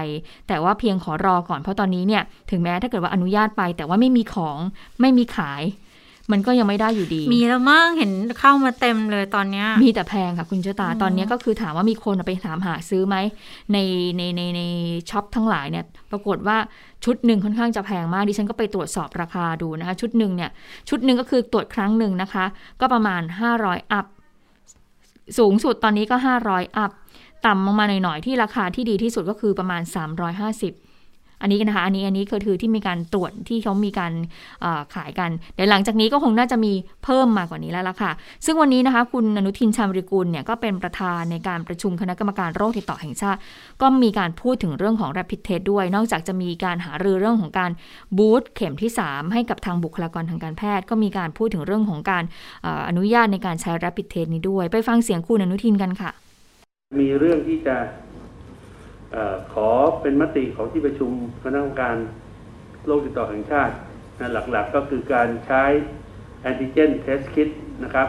[0.49, 4.59] แต่ว่าเพียงขอรอก่อนเพราะตอนนี้เนี่ยถึงแม้ถ้าเกิดว่าอนุญาตไป แต่ว่าไม่มีของ
[5.01, 5.63] ไม่มีขาย
[6.33, 13.17] มันก็ยังไม่ได้อยู่ดี มีแล้วมั่งเห็นเข้ามาเต็มเลยตอนนี้มีแต่แพงค่ะคุณเจตาตอนนี้ก็คือถามว่ามีคนไปถามหาซื้อไหม
[13.73, 13.79] ใน
[14.17, 14.61] ในในใน
[15.11, 16.57] ช็อปทั้งหลายเนี่ย ปรากฏว่า
[17.05, 20.51] ชุดหนึ่งค่อนข้างจะแพงมากดิฉันก็ไปตรวจสอบราคาดูนะคะ ชุดหนึ่งเนี่ย
[20.89, 22.45] ชุดหนึ่งก็คือตรวจครั้งหนึ่งนะคะ
[22.81, 23.23] ก็ประมาณ
[23.57, 24.07] 500 อัพ
[25.39, 26.17] สูงสุดตอนนี้ก็
[26.47, 26.91] 500 อัพ
[27.47, 29.83] ต่ำลงมาหน่อยๆ ที่ราคาที่ดีที่สุดก็คือประมาณ
[30.33, 30.86] 350
[31.41, 34.13] อันนี้นะคะ อันนี้อันนี้คือถือที่มีการตรวจที่เขามีการ
[34.95, 36.73] ขายกัน เดี๋ยวหลังจากนี้ก็คงน่าจะมี
[37.05, 38.13] เพิ่มมากกว่านี้แล้วล่ะค่ะ
[38.45, 43.39] ซึ่งวันนี้นะคะ คุณอนุทินชาญวิกุลเนี่ยก็เป็นประธานในการประชุมคณะกรรมการโรคติดต่อแห่งชาติ
[43.83, 47.71] ก็มีการพูดถึงเรื่องของ rapid test ด้วย นอกจากจะมีการหารือเรื่องของการ
[48.17, 52.25] บูสต์เข็มที่ 3 ให้กับทางบุคลากรทางการแพทย์ ก็มีการพูดถึงเรื่องของการ
[52.89, 56.11] อนุญาตในการใช้ rapid test นี้ด้วย ไปฟังเสียงคุณอนุทินกันค่ะ
[57.01, 57.77] มีเรื่องที่จะ
[59.53, 59.69] ขอ
[60.03, 61.11] เป็นมติของที่ประชุม
[61.43, 61.97] คณะกรรมการ
[62.87, 63.75] โรคติดต่อแห่งชาติ
[64.19, 65.65] นะหลักๆก็คือการใช้
[66.43, 67.49] แอนติเจนเทสคิด
[67.85, 68.09] นะครับ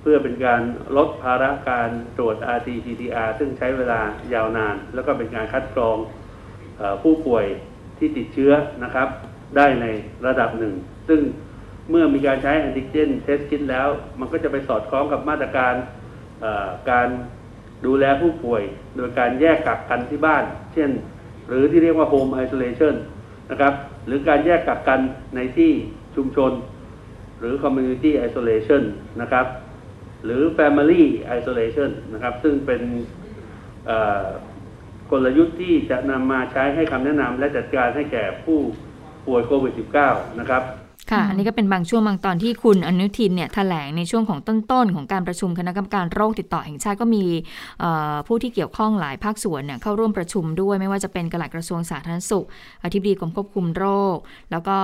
[0.00, 0.62] เพื่อเป็นการ
[0.96, 4.00] ลดภาระการตรวจ RT-PCR ซึ่งใช้เวลา
[4.34, 5.96] ยาวนาน แล้วก็เป็นการคัดกรอง
[7.02, 7.46] ผู้ป่วย
[7.98, 8.52] ที่ติดเชื้อ
[8.84, 9.08] นะครับ
[9.56, 9.86] ได้ใน
[10.26, 10.74] ระดับหนึ่ง
[11.08, 11.20] ซึ่ง
[11.90, 13.88] เมื่อมีการใช้แอนติเจนเทสคิดแล้ว
[14.20, 15.74] มันก็จะไปสอดคล้องกับมาตรการ
[16.90, 17.08] การ
[17.86, 18.62] ดูแลผู้ป่วย
[18.96, 20.44] โดยการแยกกักกันที่บ้าน
[20.74, 20.90] เช่น
[21.48, 22.94] หรือที่เรียกว่า home isolation
[23.50, 23.74] นะครับ
[24.06, 25.00] หรือการแยกกักกัน
[25.34, 25.72] ในที่
[26.16, 26.52] ชุมชน
[27.38, 28.82] หรือ community isolation
[29.20, 29.46] นะครับ
[30.24, 31.02] หรือ family
[31.38, 32.80] isolation นะครับ ซึ่งเป็น
[35.10, 38.58] กลยุทธ์ที่จะนำมาใช้ให้คำแนะนำและจัดการให้แก่ผู้
[39.26, 39.72] ป่วยโควิด
[40.04, 47.24] -19 นะครับ ค่ะ อันนี้ก็เป็นบางช่วงบางตอนที่คุณอนุทินเนี่ยแถลงในช่วงของต้นๆ ของการประชุมคณะกรรมการโรคติดต่อแห่งชาติก็มี
[48.26, 52.46] ผู้ที่เกี่ยวข้องหลายภาคส่วนเนี่ยเข้าร่วมประชุมด้วยไม่ว่าจะเป็นกลัดกระทรวงสาธารณสุข
[52.84, 54.16] อธิบดีกรมควบคุมโรค
[54.50, 54.78] แล้วก็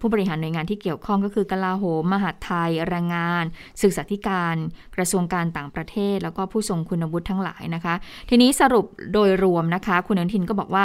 [0.00, 3.44] ผู้บริหารหน่วยงานที่เกี่ยวข้องก็คือกลาโหม มหาดไทยแรงงาน
[3.82, 4.56] ศึกษาธิการ
[4.96, 7.94] กระทรวงการต่างประเทศ แล้วก็ผู้ทรงคุณวุฒิทั้งหลายนะคะ
[8.28, 10.84] ทีนี้สรุปโดยรวมนะคะ คุณอนุทินก็บอกว่า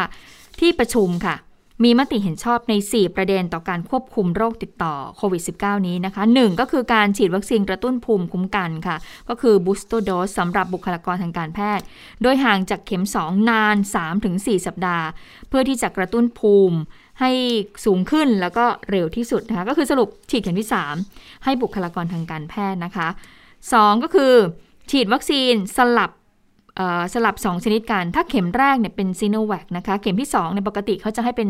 [0.60, 1.36] ที่ประชุมค่ะ
[1.84, 8.98] มีมติเห็นชอบใน 4 ประเด็นต่อการควบคุมโรคติดต่อโควิด -19 นี้นะคะ 1 ก็คือการฉีดวัคซีนกระตุ้นภูมิคุ้มกันค่ะ
[9.30, 11.86] ก็คือ booster dose สำหรับบุคลากรทางการแพทย์
[12.22, 13.77] โดยห่างจากเข็ม 2 นาน
[14.22, 15.07] 3-4 สัปดาห์
[15.50, 16.77] เพื่อที่จะกระตุ้นภูมิ
[17.20, 17.31] ให้
[17.86, 20.70] สูงขึ้นแล้วก็เร็วที่สุดนะคะ ก็คือสรุปฉีดเข็มที่
[21.05, 23.07] 3 ให้บุคลากรทางการแพทย์นะคะ
[23.55, 24.33] 2 ก็คือ
[24.92, 26.12] ฉีดวัคซีนสลับ
[27.14, 31.50] สลับ 2 ชนิดกัน ถ้าเข็มแรกเนี่ยเป็นซีโนแวคนะคะ เข็มที่2ในปกติเขาจะให้เป็น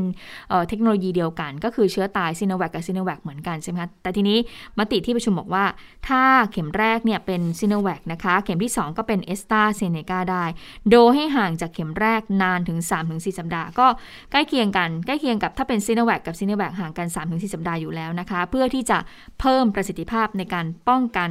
[0.67, 4.38] เทคโนโลยีเดียวกัน ก็คือเชื้อตายซีโนแวคกับซีโนแวคเหมือนกันใช่ไหมคะ แต่ทีนี้
[4.79, 5.65] มติที่ประชุมบอกว่า
[6.07, 10.43] ถ้าเข็มแรกเนี่ยเป็นซีโนแวคนะคะ เข็มที่ 2 ก็เป็นแอสตราเซเนกาได้
[10.91, 13.88] โดยให้ห่างจากเข็มแรกนานถึง 3-4 สัปดาห์ ก็
[14.31, 18.97] ใกล้เคียงกัน ใกล้เคียงกับถ้าเป็นซีโนแวคกับซีโนแวคห่างกัน 3-4 สัปดาห์อยู่แล้วนะคะ เพื่อที่จะ
[19.39, 21.29] เพิ่มประสิทธิภาพในการป้องกัน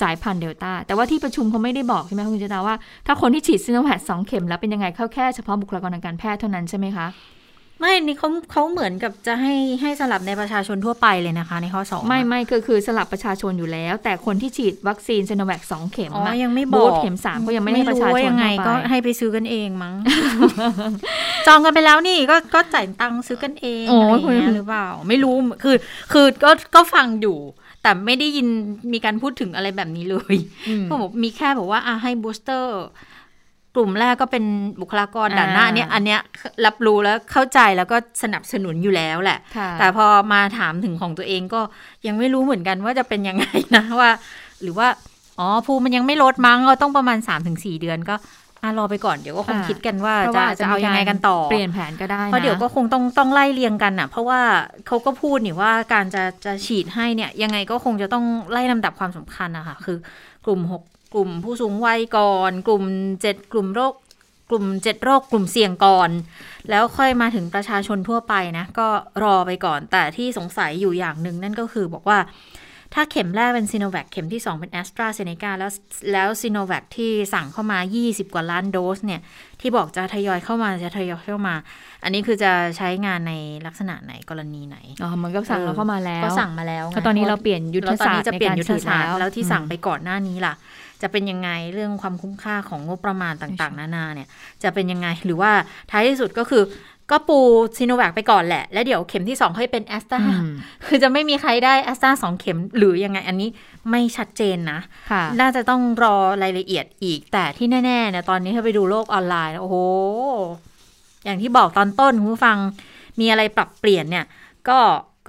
[0.00, 2.76] สายพันธุ์เดลต้า แต่ว่าที่ประชุมเขาไม่ได้บอกใช่ไหมคุณเจตาว่า
[3.06, 7.08] ถ้าคนที่ฉีดซีโนแวคสองเข็มแล้วเป็นยังไงเข้าแค่เฉพาะบุคลากรทางการแพทย์เท่านั้นใช่ไหมคะ
[7.82, 19.94] ไม่นี่เขาเขาเหมือนกับจะให้ให้สลับในประชาชนทั่วไปเลยนะคะ ในข้อสองไม่ไม่คือคือสลับประชาชนอยู่แล้ว แต่คนที่ฉีดวัคซีนซโนแวคสองเข็มอ๋อยังไม่บอกเข็มสามก็ยังไม่ให้ประชาชนยังไงก็ให้ไปซื้อกันเองมั้ง
[21.46, 25.76] จองกันไปแล้วนี่ก็ก็จ่ายตังค์ซื้อกันเองอะไรอย่างเงี้ยหรือเปล่า ไม่รู้คือ
[26.12, 27.38] คือก็ก็ฟังอยู่
[27.82, 28.48] แต่ไม่ได้ยิน
[28.92, 30.34] มีการพูดถึงอะไรแบบนี้เลย
[30.82, 32.80] เขาบอกมีแค่บอกว่าอะให้บูสเตอร์
[33.74, 34.44] กลุ่มแรกก็เป็น
[34.80, 36.20] บุคลากรด่านหน้าเนี้ยอันเนี้ย
[36.66, 39.38] รับรู้แล้วเข้าใจแล้วก็สนับสนุนอยู่แล้วแหละ
[39.78, 41.60] แต่พอมาถามถึงของตัวเองก็
[42.06, 43.44] ยังไม่รู้เหมือนกันว่าจะเป็นยังไง
[43.76, 44.10] นะว่า
[44.62, 44.88] หรือว่า
[45.38, 48.16] อ๋อภูมิมันยังไม่ลดมั้งเราต้องประมาณ3สเดือนก็
[48.78, 54.40] รอไปก่อนเดี๋ยวก็คงคิดกันว่าจะจะเอายังไงกันต่อ เปลี่ยนแผนก็ได้เพราะเดี๋ยวก็คงต้องต้องไล่เรียงกันอะ เพราะว่า
[54.86, 59.96] เขาก็พูดนี่ว่าการจะจะฉีดให้เนี่ยยังไงก็คงจะต้องไล่ลำดับความสำคัญอะค่ะคือ
[60.46, 60.82] กลุ่มหก
[61.14, 62.84] กลุ่มผู้สูงวัยก่อน กลุ่ม
[63.20, 63.94] เจ็ดกลุ่มโรค
[64.50, 66.10] กลุ่มเจ็ดโรค กลุ่มเสี่ยงก่อน
[66.70, 68.88] แล้วค่อยมาถึงประชาชนทั่วไปนะ ก็
[69.22, 72.18] รอไปก่อน แต่ที่สงสัยอยู่อย่างหนึ่งนั่นก็คือบอกว่า
[72.94, 75.70] ถ้าเข็มแรกเป็นซีโนแวคเข็มที่ 2 เป็นแอสตราเซเนกาแล้ว
[76.12, 79.20] แล้วซีโนแวคที่สั่งเข้ามา 20 กว่าล้านโดสเนี่ย
[79.60, 81.54] ที่บอกจะทยอยเข้ามาจะทยอยเข้ามา
[82.04, 83.32] อันนี้คือจะใช้งานใน
[83.66, 90.54] ลักษณะไหนกรณีไหน อ๋อเหมือนกับสั่งเราเข้ามาแล้ว ก็สั่งมาแล้วไงก็ตอนนี้เราเปลี่ยนยุทธศาสตร์แล้วตอนนี้จะเปลี่ยนในการยุทธศาสตร์ฉีดแล้ว แล้วที่สั่งอืมไปก่อนหน้านี้ล่ะ
[91.02, 94.28] จะเป็นยังไงเรื่องความคุ้มค่าของงบประมาณต่างๆ นานาเนี่ย
[94.62, 95.52] จะเป็นยังไงหรือว่า
[95.90, 96.64] ท้ายที่สุดก็คือ
[97.10, 97.38] ก็ปู
[97.76, 100.46] ซีโนแวคไปก่อนแหละ แล้วเดี๋ยวเข็มที่2ค่อยเป็นแอสตราอืม
[100.86, 103.48] คือจะไม่มีใครได้แอสตราสองเข็มหรือยังไงอันนี้
[103.90, 109.76] ไม่ชัดเจนนะค่ะน่าจะต้องรอรายละเอียดอีก แต่ที่แน่ๆเนี่ยตอนนี้ถ้าไปดูโลกออนไลน์ โอ้โห
[111.24, 112.58] อย่างที่บอกตอนต้นคุณผู้ฟัง
[113.20, 114.26] มีอะไรปรับเปลี่ยนเนี่ย
[114.68, 114.78] ก็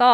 [0.00, 0.10] ก็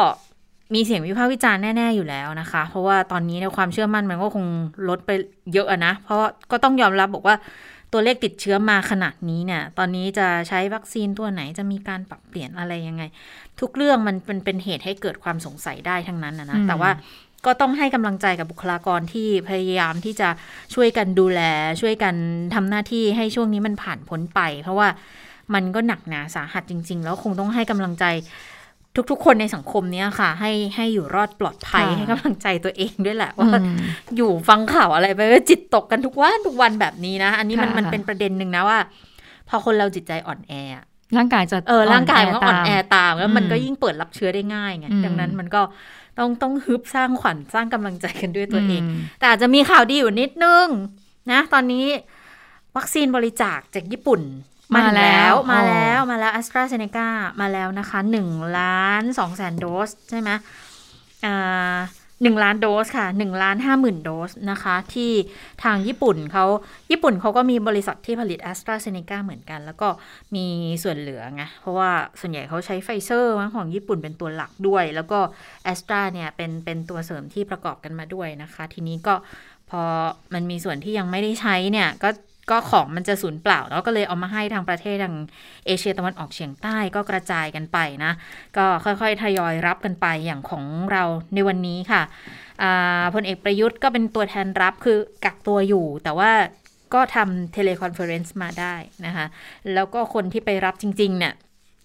[0.75, 4.47] มีเสียงวิพากษ์วิจารณ์แน่ ๆ อยู่แล้วนะคะ เพราะว่าตอนนี้เนี่ยความเชื่อมั่นมันก็คง
[4.89, 5.11] ลดไป
[5.53, 7.37] เยอะอะนะ เพราะว่าก็ต้องยอมรับบอกว่า
[7.93, 13.03] ตัวเลขติดเชื้อมาขนาดนี้เนี่ย ตอนนี้จะใช้วัคซีนตัวไหนจะมีการปรับเปลี่ยนอะไรยังไง
[13.61, 16.91] ทุกเรื่องมันเป็นเป็นเหตุให้เกิดความสงสัยได้ทั้งนั้นนะนะอืมแต่ว่า
[17.47, 20.29] ก็ต้องให้กำลังใจกับบุคลากรที่พยายามที่จะ
[20.75, 21.41] ช่วยกันดูแล
[21.81, 22.15] ช่วยกัน
[22.55, 24.89] ทำหน้าที่ให้ช่วงนี้มันผ่านพ้นไป เพราะว่า
[25.55, 28.05] มันก็หนักหนาสาหัสจริง ๆ แล้วคงต้องให้กำลังใจ
[29.11, 33.77] ทุกๆ คนในสังคมเนี้ยค่ะ ให้ให้อยู่รอดปลอดภัยค่ะให้กำลังใจตัวเองด้วยแหละอืว่าม
[34.17, 38.79] อยู่ฟังข่าวอะไรไปว่าจิตตกกันทุกวันทุกวันแบบนี้นะ อันนี้มันค่ะมันเป็นประเด็นหนึ่งนะว่า
[39.49, 40.85] พอคนเราจิตใจอ่อนแออะ
[41.17, 45.63] ร่างกายจะเออร่างกายมันก็อ่อนแอตามตามแล้วมันอืมก็ยิ่งเปิดรับเชื้อได้ง่ายไงอืมดังนั้นมันก็
[46.19, 48.83] ต้องต้องฮึบสร้างขวัญสร้างกำลังใจกันด้วยตัวเองม
[49.19, 50.67] แต่อาจจะมีข่าวดีอยู่นิดนึง
[51.31, 51.87] นะ ตอนนี้
[52.77, 54.21] วัคซีนบริจาคจากญี่ปุ่น
[54.77, 57.09] มาแล้วมาอ๋อแล้วมาแล้ว a s t r a z เซ e c a
[57.41, 60.31] มาแล้วนะคะ1ล้าน2แสนโดสใช่ไหม
[61.25, 61.79] อ่า
[62.23, 65.13] หนึ่งล้านโดสค่ะหนึ่งล้านห้าหมื่นโดสนะคะ ที่
[65.65, 66.45] ทางญี่ปุ่นเขา
[66.91, 69.89] ญี่ปุ่นเขาก็มีบริษัทที่ผลิต a s t r a z เซ e c a เหมือนกัน แล้วก็
[70.35, 70.47] มี
[70.83, 75.19] ส่วนเหลือไงเพราะว่าส่วนใหญ่เขาใช้ไฟเซอร์ของญี่ปุ่นเป็นตัวหลักด้วย แล้วก็
[75.73, 79.15] a s t r a เนี่ยเป็นเป็นตัวเสริมที่ประกอบกันมาด้วยนะคะ ทีนี้ก็
[79.71, 79.83] พอ
[80.35, 82.09] มันมีส่วนที่ยังไม่ได้ใช้เนี่ย ก็
[82.51, 85.17] ก็ของมันจะสูญเปล่าแล้วก็เลยเอามาให้ทางประเทศทาง
[85.67, 88.13] เอเชียตะวันออกเฉียงใต้ก็กระจายกันไปนะ
[88.57, 92.03] ก็ค่อยๆทยอยรับกันไปอย่างของเราในวันนี้ค่ะ
[93.15, 96.33] พลเอกประยุทธ์ก็เป็นตัวแทนรับคือกักตัวอยู่ แต่ว่า
[96.95, 98.75] ก็ทำ teleconference มาได้
[99.07, 99.27] นะคะ
[99.75, 101.35] แล้วก็คนที่ไปรับจริง ๆ เนี่ย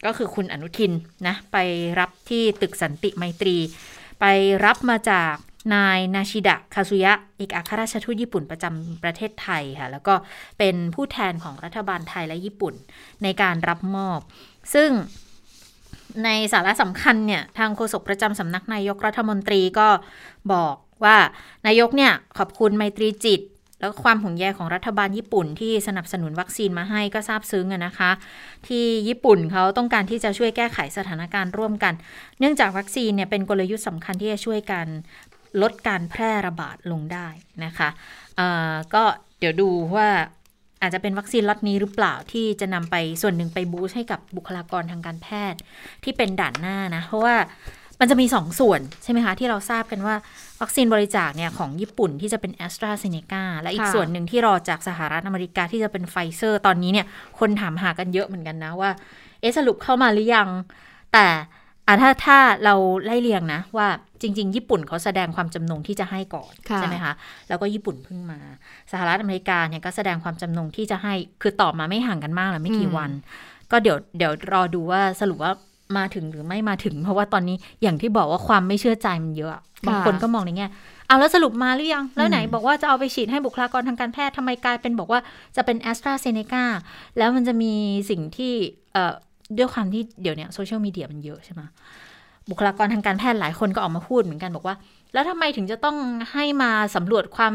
[0.05, 0.93] ก็คือคุณอนุทิน
[1.27, 1.57] นะ ไป
[1.99, 3.57] รับที่ตึกสันติไมตรี
[4.19, 4.25] ไป
[4.65, 5.33] รับมาจาก
[5.73, 10.13] นายนาชิดะคาซุยะเอกอัครราชทูตญี่ปุ่นประจำประเทศไทยค่ะ แล้วก็
[10.59, 12.73] เป็นผู้แทนของรัฐบาลไทยและญี่ปุ่น
[13.23, 14.19] ในการรับมอบ
[14.73, 14.89] ซึ่ง
[16.23, 19.87] ในสาระสำคัญเนี่ย ทางโฆษกประจำสำนักนายกรัฐมนตรีก็
[20.53, 21.17] บอกว่า
[21.67, 23.41] นายกเนี่ย ขอบคุณไมตรีจิต
[23.79, 28.11] แล้วความห่วงใยของรัฐบาลญี่ปุ่นที่สนับสนุนวัคซีนมาให้ก็ซาบซึ้งอะนะคะ
[28.67, 31.93] ที่ญี่ปุ่นเขาต้องการที่จะช่วยแก้ไขสถานการณ์ร่วมกัน
[32.39, 34.85] เนื่องจากวัคซีนเนี่ยเป็นกลยุทธ์สำคัญที่จะช่วยกัน
[35.61, 37.27] ลดการแพร่ระบาดลงได้
[37.65, 37.89] นะคะ
[38.37, 39.03] เอ่อก็
[39.39, 40.07] เดี๋ยวดูว่า
[40.81, 45.59] อาจจะเป็นวัคซีนล็อตนี้หรือเปล่าที่จะนำไปส่วนหนึ่งไป boost ให้กับบุคลากรทางการแพทย์
[46.03, 47.35] ที่เป็นด่านหน้านะ เพราะว่า
[47.99, 50.15] มันจะมีสองส่วนใช่ไหมคะ ที่เราทราบกันว่า
[50.61, 57.05] วัคซีนบริจาคเนี่ยของญี่ปุ่นที่จะเป็นแอสตราเซเนกาและอีกส่วนหนึ่งที่รอจากสหรัฐอเมริกาที่จะเป็นไฟเซอร์ ตอนนี้เนี่ย
[57.39, 58.91] คนถามหากันเยอะเหมือนกันนะว่า
[59.41, 60.47] เอสรุปเข้ามาหรือยัง
[61.13, 61.27] แต่
[61.87, 63.87] อะถ้าถ้าเราไล่เรียงนะ ว่า
[64.21, 67.13] จริง ๆ ญี่ปุ่นเขาแสดงความจำนงที่จะให้ก่อนค่ะใช่ไหมคะ
[67.49, 68.39] แล้วก็ญี่ปุ่นเพิ่งมา
[68.91, 73.11] สหรัฐอเมริกาเนี่ยก็แสดงความจำนงที่จะให้คือตอบมาไม่ห่างกันมากหรอกไม่กี่วัน
[73.71, 75.51] ก็เดี๋ยวเดี๋ยวรอดูว่าสรุปว่า
[75.97, 80.67] มาถึงหรือไม่มาถึง เพราะว่าตอนนี้อย่างที่บอกว่าความไม่เชื่อใจมันเยอะบางคนก็มองในแง่
[81.07, 85.19] เอาแล้วสรุปมาหรือยัง แล้วไหนบอกว่าจะเอาไปฉีดให้บุคลากรทางการแพทย์ทำไมกลายเป็นบอกว่า
[85.55, 86.65] จะเป็นแอสตราเซเนกา
[87.17, 87.73] แล้วมันจะมี
[88.09, 88.53] สิ่งที่
[88.93, 89.13] เอ่อ
[89.57, 91.61] ด้วยความที่เดี๋ยวเนี้ยโซเชียลมีเดียมันเยอะใช่ไหม
[92.49, 94.75] บุคลากรทางการแพทย์หลายคนก็ออกมาพูดเหมือนกันบอกว่า
[95.13, 95.97] แล้วทำไมถึงจะต้อง
[96.33, 97.53] ให้มาสำรวจความ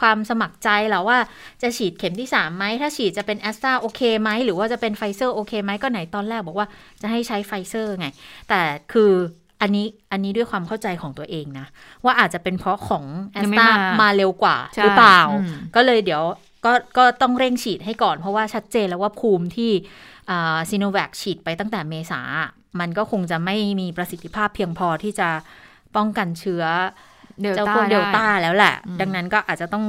[0.00, 1.18] ความสมัครใจเหรอว่า
[1.62, 6.66] จะฉีดเข็มที่3ไหมถ้าฉีดจะเป็นแอสตราโอเคไหมหรือว่าจะเป็นไฟเซอร์โอเคไหมก็ไหนตอนแรกบอกว่า
[7.02, 8.06] จะให้ใช้ไฟเซอร์ไง
[8.48, 8.60] แต่
[8.92, 9.12] คือ
[9.60, 11.66] อันนี้อันนี้ด้วยความเข้าใจของตัวเองนะ
[12.04, 16.22] ว่าอาจจะเป็นเพราะของแอยัสงไม่ตรามามาเร็วกว่าใช่หรือเปล่าอืมก็เลยเดี๋ยว
[16.64, 19.72] ก็ก็ต้องเร่งฉีดให้ก่อนเพราะว่าชัดเจนแล้วว่าภูมิที่
[20.70, 22.20] ซีโนแวคฉีดไปตั้งแต่เมษา
[22.80, 25.28] มันก็คงจะไม่มีประสิทธิภาพเพียงพอที่จะ
[25.96, 26.64] ป้องกันเชื้อ
[27.40, 29.84] เดลเจ้าต้าพวกเดลต้าได้แล้วแหละอืมดังนั้นก็อาจจะต้อง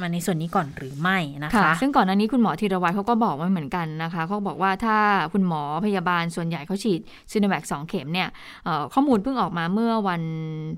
[0.00, 4.96] มาในส่วนนี้ก่อนหรือไม่นะค่ะคะ ซึ่งก่อนหน้านี้คุณหมอธีรวัตรเขาก็บอกไว้เหมือนกันนะคะเขาบอกว่าถ้า
[5.32, 8.28] คุณหมอพยาบาลส่วนใหญ่เขาฉีดซีโนแวคสองเข็มเนี่ย
[8.64, 10.22] เอ่อข้อมูลเพิ่งออกมาเมื่อวัน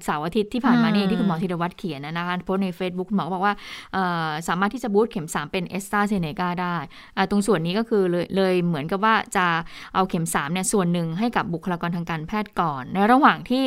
[0.04, 3.54] เสาร์อาทิตย์ที่ผ่านมานี่เองที่คุณหมอธีระวัฒน์เขียนนะคะโพสต์ใน Facebook คุณหมอก็บอกว่า
[3.92, 6.76] เอ่อสามารถที่จะ boost เข็ม 3 เป็นแอสตราเซเนกาได้
[7.16, 9.46] อ่าตรงส่วนนี้ก็คือเลยเลยเหมือนกับว่าจะ
[9.94, 13.64] เอาเข็ม3เนี่ยส่วนหนึ่งให้กับบุคลากรทางการแพทย์ก่อน ในระหว่างที่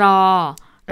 [0.00, 0.20] รอ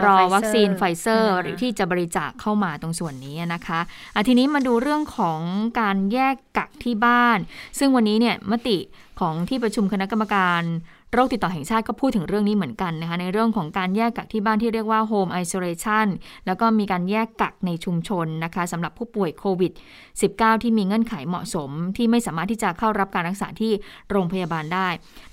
[0.04, 3.80] รอวัคซีนไฟเซอร์หรือที่จะบริจาคเข้ามาตรงส่วนนี้นะคะ
[4.14, 5.40] อะทีนี้มาดูเรื่องของ
[5.80, 7.38] การแยกกักที่บ้าน
[7.78, 8.78] ซึ่งวันนี้เนี่ยมติ
[9.20, 10.62] ของที่ประชุมคณะกรรมการ
[11.12, 16.06] โรคติดต่อแห่งชาติก็พูดถึงเรื่องนี้เหมือนกันนะคะในเรื่องของการแยกกักที่บ้านที่เรียกว่า home isolation
[16.46, 19.72] แล้วก็มีการแยกกักในชุมชนนะคะสำหรับผู้ป่วยโควิด
[20.16, 23.72] -19 ที่มีเงื่อนไขเหมาะสม ที่ไม่สามารถที่จะเข้ารับการรักษาที่
[24.10, 24.88] โรงพยาบาลได้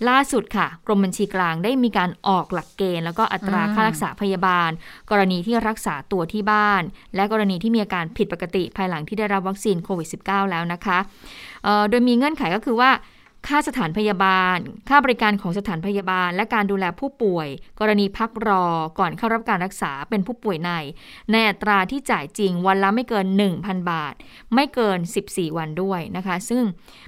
[0.09, 4.69] ล่าสุดค่ะ กรมบัญชีกลางได้มีการออกหลักเกณฑ์ แล้วก็อัตราค่ารักษาพยาบาล
[5.11, 6.81] กรณีที่รักษาตัวที่บ้าน
[7.15, 10.97] และกรณีที่มีอาการผิดปกติภายหลังที่ได้รับวัคซีนโควิด -19 แล้วนะคะ
[11.89, 12.91] โดยมีเงื่อนไขก็คือว่า
[13.47, 14.57] ค่าสถานพยาบาล
[14.89, 17.47] ค่าบริการของสถานพยาบาล และการดูแลผู้ป่วย
[17.79, 18.65] กรณีพักรอ
[18.99, 20.71] ก่อนเข้ารับการรักษาเป็นผู้ป่วยใน
[21.31, 23.25] ในอัตราที่จ่ายจริงวันละไม่เกิน
[23.57, 24.13] 1,000 บาท
[24.53, 26.63] ไม่เกิน 14 วันด้วยนะคะ ซึ่ง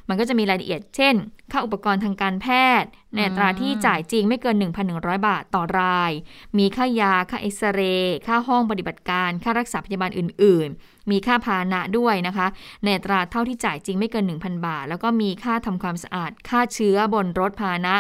[0.10, 1.16] มันก็จะมีรายละเอียด เช่น
[1.52, 2.48] ค่าอุปกรณ์ทางการแพ
[2.82, 4.56] ทย์ ในอัตราที่จ่ายจริงไม่เกิน
[4.92, 6.12] 1,100 บาทต่อราย
[6.58, 12.48] มีค่ายา ค่าเอ็กซเรย์ ค่าห้องปฏิบัติการ ค่ารักษาพยาบาลอื่น ๆ มีค่าพาหนะด้วยนะคะ
[12.84, 17.96] ในอัตราเท่าที่จ่ายจริงไม่เกิน 1,000 บาท แล้วก็มีค่าทำความสะอาด ค่าเชื้อบนรถพาหนะ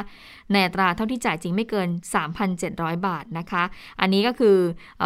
[0.52, 1.90] ในอัตราเท่าที่จ่ายจริงไม่เกิน
[2.48, 3.64] 3,700 บาทนะคะ
[4.00, 4.58] อันนี้ก็คือ
[5.04, 5.06] อ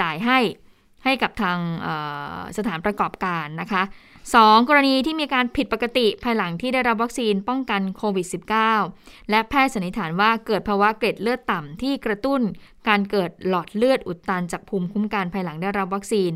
[0.00, 0.38] จ่ายให้
[1.04, 1.58] ให้กับทาง
[2.56, 3.82] สถานประกอบการนะคะ
[4.30, 4.68] 2.
[4.68, 8.26] กรณีที่มีการผิดปกติภายหลังที่ได้รับวัคซีนป้องกันโควิด
[8.78, 12.40] -19 และแพทย์สันนิษฐานว่าเกิดภาวะเกล็ดเลือดต่ำที่กระตุ้น
[12.88, 16.30] การเกิดหลอดเลือดอุดตันจากภูมิคุ้มกันภายหลังได้รับวัคซีน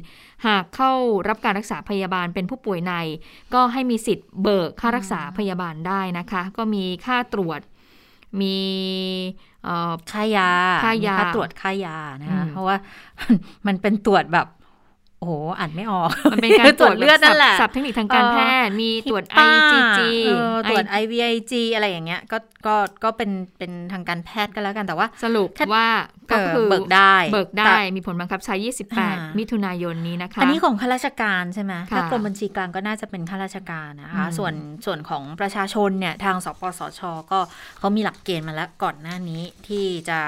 [0.47, 0.93] หากเข้า
[1.29, 2.93] รับการรักษาพยาบาลเป็นผู้ป่วยใน
[3.55, 7.61] ก็ให้มีสิทธิ์เบิกค่ารักษาพยาบาลได้นะคะ ก็มีค่าตรวจ
[8.41, 8.59] มี
[10.13, 10.51] ค่ายา
[10.85, 12.77] ค่ายาตรวจค่ายานะคะเพราะว่า
[13.67, 14.47] มันเป็นตรวจแบบ
[15.19, 20.01] โอ้โหอ่านไม่ออก มันเป็นการตรวจเลือดนั่นแหละสับเทคนิคทางการแพทย์มีตรวจ IgG
[20.71, 25.87] ตรวจ IVIG อะไรอย่างเงี้ยก็ก็ก็เป็นเป็นทางการแพทย์ก็แล้วกันแต่ว่า สรุปว่า
[26.31, 28.55] ก็คือเบิกได้เบิกได้มีผลบังคับใช้
[28.99, 34.55] 28 มิถุนายนนี้นะคะ อันนี้ของข้าราชการใช่ไหมถ้ากรมบัญชีกลางก็น่าจะเป็นข้าราชการนะคะส่วน
[34.87, 37.01] ส่วนของประชาชนเนี่ยทางสปสช
[37.31, 37.39] ก็
[37.79, 40.19] เขามีหลักเกณฑ์มาแล้วก่อนหน้านี้ที่จะ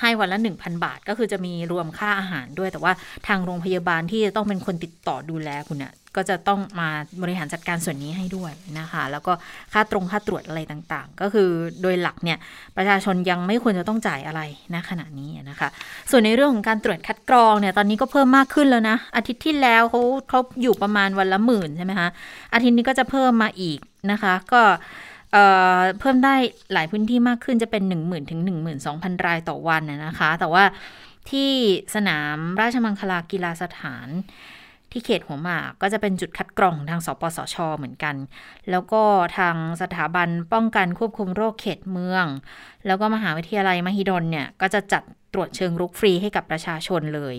[0.00, 2.92] ให้วันละ 1,000 บาท ก็คือจะมีรวมค่าอาหารด้วย แต่ว่า
[3.26, 6.88] ทางโรงพยาบาลที่จะต้องเป็นคนติดต่อดูแลคุณเนี่ยก็จะต้องมา
[7.22, 9.32] บริหารจัดการส่วนนี้ให้ด้วยนะคะ แล้วก็
[9.72, 11.48] ค่าตรงค่าตรวจอะไรต่างๆ ก็คือ
[11.82, 12.38] โดยหลักเนี่ย
[12.76, 14.40] ประชาชนยังไม่ควรจะต้องจ่ายอะไร
[14.74, 15.68] ณขณะนี้นะคะ
[16.10, 22.08] ส่วนในเรื่องของการตรวจคัดกรองเนี่ยตอนนี้ก็เพิ่มมากขึ้นแล้วนะ อาทิตย์ที่แล้วเขาเขาอยู่ประมาณวันละหมื่นใช่ไหมคะ
[22.54, 23.78] อาทิตย์นี้ก็จะเพิ่มมาอีก
[24.10, 24.62] นะคะ ก็
[25.98, 26.34] เพิ่มได้
[26.72, 28.40] หลายพื้นที่มากขึ้นจะเป็น 1 0,000ถึง
[28.84, 30.64] 12,000 รายต่อวันนะคะ แต่ว่า
[31.30, 31.50] ที่
[31.94, 34.08] สนามราชมังคลากีฬาสถาน
[34.92, 38.14] ที่เขตหัวหมากก็จะเป็นจุดคัดกรองทางสปสช เหมือนกัน
[38.70, 39.02] แล้วก็
[39.38, 42.26] ทางสถาบันป้องกันควบคุมโรคเขตเมือง
[42.86, 45.02] แล้วก็มหาวิทยาลัยมหิดลเนี่ยก็จะจัด
[45.34, 47.34] ตรวจเชิงรุกฟรีให้กับประชาชนเลย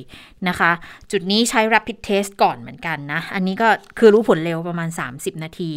[0.48, 0.72] นะคะ
[1.12, 3.68] จุดนี้ใช้ rapid test ก่อนเหมือนกันนะ อันนี้ก็
[4.00, 5.72] คือรู้ผลเร็วประมาณ 30 นาที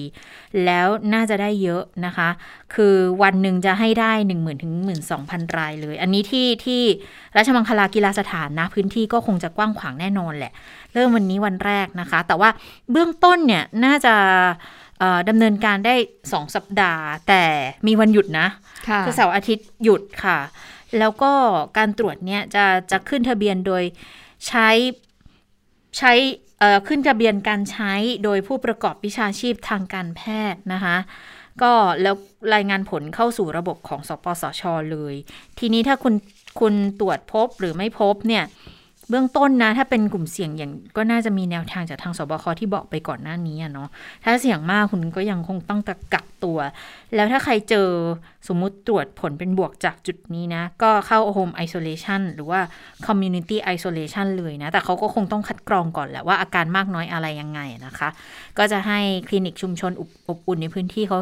[0.65, 2.29] แล้วน่าจะได้เยอะนะคะ
[2.75, 4.75] คือวันหนึ่งจะให้ได้ 1 0,000ถึง
[5.17, 6.83] 12,000 รายเลย อันนี้ที่ที่
[7.37, 10.53] ราชมังคลากีฬาสถานนะ พื้นที่ก็คงจะกว้างขวางแน่นอนแหละ
[10.95, 12.51] เริ่มวันนี้วันแรกนะคะ แต่ว่า
[12.91, 14.15] เบื้องต้นเนี่ยน่าจะ
[15.29, 17.43] ดำเนินการได้ 2 สัปดาห์ แต่
[17.87, 18.47] มีวันหยุดนะ
[19.07, 20.39] คือเสาร์อาทิตย์หยุดค่ะ
[20.99, 21.33] แล้วก็
[21.79, 23.83] การตรวจเนี่ยจะจะขึ้นทะเบียนโดย
[24.47, 24.69] ใช้
[25.99, 26.13] ใช้
[26.87, 27.93] ขึ้นทะเบียนการใช้
[28.25, 30.23] โดยผู้ประกอบวิชาชีพทางการแพ
[30.53, 30.97] ทย์นะคะ
[31.63, 31.73] ก็
[32.03, 32.15] แล้ว
[32.55, 35.15] รายงานผลเข้าสู่ระบบของสปสชเลย
[35.59, 36.15] ทีนี้ถ้าคุณ
[36.61, 38.45] คุณตรวจพบหรือไม่พบเนี่ย
[39.11, 43.89] เบื้องต้นนะ ถ้าเป็นกลุ่มเสี่ยงอย่างก็น่าจะมีแนวทางจากทางสบคที่บอกไปก่อนหน้านี้เนาะ
[44.25, 45.81] ถ้าเสี่ยงมากคุณก็ยังคงต้อง
[46.15, 46.59] กักตัว
[47.15, 47.89] แล้วถ้าใครเจอ
[48.49, 52.61] สมมุติตรวจผลเป็นบวกจากจุดนี้นะ ก็เข้า home isolation หรือว่า
[53.07, 58.09] community isolation เลยนะ แต่เขาก็คงต้องคัดกรองก่อนแหละว่าอาการมากน้อยอะไรยังไงนะคะ
[58.59, 59.93] ก็จะให้คลินิกชุมชน
[60.29, 61.19] อบอุ่นในพื้นที่เขา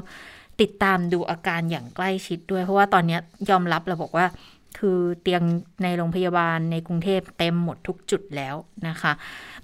[0.61, 3.19] ติดตามดูอาการอย่างใกล้ชิดด้วย เพราะว่าตอนนี้
[3.51, 4.27] ยอมรับเราบอกว่า
[4.79, 5.43] คือเตียง
[5.83, 8.55] ในโรงพยาบาลในกรุงเทพเต็มหมดทุกจุดแล้ว
[8.89, 9.13] นะคะ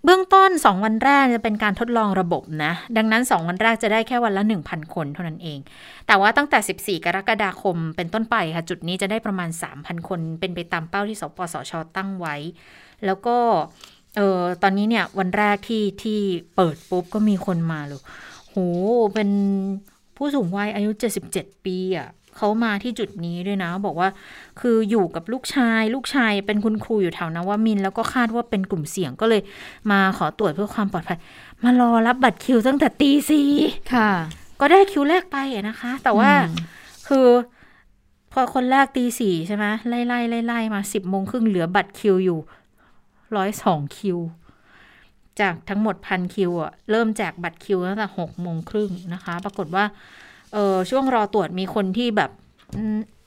[0.05, 5.59] เบื้องต้น 2 วันแรกจะเป็นการทดลองระบบนะ ดังนั้น 2 วันแรกจะได้แค่วันละ 1,000 คนเท่านั้นเอง
[6.07, 9.49] แต่ว่าตั้งแต่ 14 กรกฎาคมเป็นต้นไปค่ะ จุดนี้จะได้ประมาณ
[9.79, 12.37] 3,000 คน เป็นไปตามเป้าที่สปสช ตั้งไว้
[13.07, 13.37] แล้วก็
[14.17, 16.19] เออตอนนี้เนี่ยวันแรกที่ที่
[16.57, 18.03] เปิดปุ๊บก็มีคนมาเลย
[18.49, 18.57] โห
[19.15, 19.29] เป็น
[20.17, 20.91] ผู้สูงวัยอายุ
[21.29, 24.09] 77 ปีอะ่ะ เขามาที่จุดนี้ด้วยนะ บอกว่า
[24.61, 29.43] คืออยู่กับลูกชาย ลูกชายเป็นคุณครูอยู่แถวนวมิน แล้วก็คาดว่าเป็นกลุ่มเสี่ยงก็เลย
[29.91, 31.19] มาขอตรวจเพื่อความปลอดภัย
[31.65, 33.51] มารอรับบัตรคิวตั้งแต่ตีสี่
[33.95, 34.11] ค่ะ
[34.61, 35.37] ก็ได้คิวแรกไป
[35.69, 36.31] นะคะ แต่ว่า
[37.09, 37.27] คือ
[38.33, 42.39] พอคนแรกตีสี่ใช่ไหมไล่ไล่ไล่ไล่มาสิบโมงครึ่งเหลือบัตรคิวอยู่
[43.37, 44.19] ร้อยสองคิว
[45.41, 49.85] จากทั้งหมดพันคิวอะเริ่มแจกบัตรคิวตั้งแต่หกโมงครึ่งนะคะ ปรากฏว่า
[50.53, 52.31] เออช่วงรอตรวจมีคนที่แบบ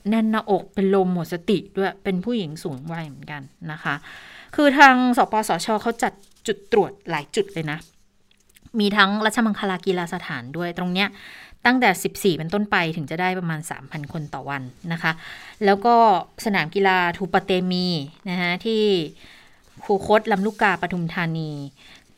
[0.10, 3.96] แน่นหน้าอกเป็นลมหมดสติด้วยเป็นผู้หญิงสูงวัยเหมือนกันนะคะ
[4.56, 6.14] คือทางสปสชเขาจัด
[6.48, 7.78] จุดตรวจหลายจุดเลยนะ
[8.80, 11.08] มีทั้งรัชมังคลากีฬาสถานด้วยตรงเนี้ย
[11.66, 11.90] ตั้งแต่
[12.36, 14.62] 14 เป็นต้นไปถึงจะได้ประมาณ 3,000 คนต่อวัน
[14.92, 15.12] นะคะ
[15.66, 15.96] แล้วก็
[16.46, 17.88] สนามกีฬาทูปเตมี
[18.30, 18.82] นะคะที่
[19.84, 21.52] คูคตลำลูกกาปทุมธานี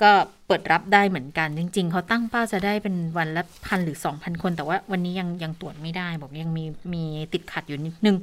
[0.01, 0.12] ก็
[0.47, 8.17] เปิดรับได้เหมือนกัน จริง ๆ เขาตั้งเป้าจะได้เป็นวันละพันหรือ2,000คน แต่ว่าวันนี้ยังยังตรวจไม่ได้ บอกยังมีมีติดขัดอยู่นิดนึง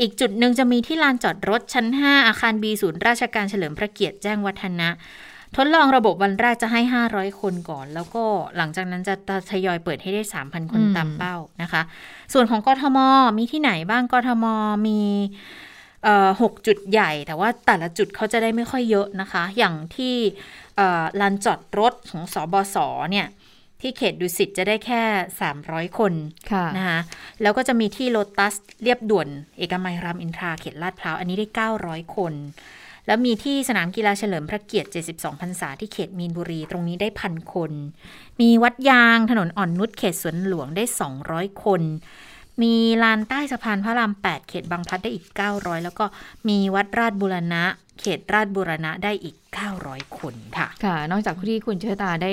[0.00, 4.88] อีกจุดหนึ่งจะมีที่ลานจอดรถชั้น 5 อาคารบีศูนย์ราชการเฉลิมพระเกียรติแจ้งวัฒนะ
[5.56, 8.24] ทดลองระบบวันแรกจะให้ 500 คนก่อน แล้วก็
[8.56, 9.14] หลังจากนั้นจะ
[9.50, 11.82] ทยอยเปิดให้ได้ 3,000 คนตามเป้านะคะ
[12.32, 12.98] ส่วนของกทม
[13.38, 14.44] มีที่ไหนบ้างกทม
[14.86, 15.00] มี
[16.42, 20.14] หกจุดใหญ่แต่ว่าแต่ละจุดเขาจะได้ไม่ค่อยเยอะนะคะ อย่างที่
[21.20, 22.76] ลานจอดรถของสอบศ
[23.10, 23.26] เนี่ย
[23.80, 25.02] ที่เขตดุสิตจะได้แค่
[25.50, 26.12] 300 คน
[26.52, 27.00] คะนะคะ
[27.42, 31.46] แล้วก็จะมีที่โลตัสเรียบด่วน เอกมัยรามอินทราเขตลาดพร้าว อันนี้ได้
[31.82, 32.34] 900 คน
[33.06, 37.72] แล้วมีที่สนามกีฬาเฉลิมพระเกียรติ 72 พรรษาที่เขตมีนบุรีตรงนี้ได้พันคน
[38.40, 40.84] มีวัดยางถนนอ่อนนุชเขตสวนหลวงได้
[41.22, 41.82] 200 คน
[42.62, 46.04] มีลานใต้สะพานพระราม 8 เขตบางพลัดได้อีก 900 แล้วก็
[46.48, 47.64] มีวัดราชบุรณะ
[48.00, 49.36] เขตราชบุรณะได้อีก
[49.74, 52.32] 900 คนค่ะ ค่ะ นอกจากที่คุณเชษตาได้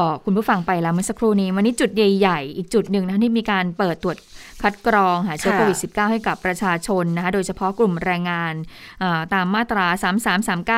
[0.00, 4.18] บอกคุณผู้ฟังไปแล้วเมื่อสักครู่นี้ วันนี้จุดใหญ่ๆ อีกจุดหนึ่งนะที่มีการเปิดตรวจ
[4.62, 8.54] คัดกรองหาเชื้อโควิด -19 ให้กับประชาชนนะคะ โดยเฉพาะกลุ่มแรงงาน
[9.34, 9.86] ตามมาตรา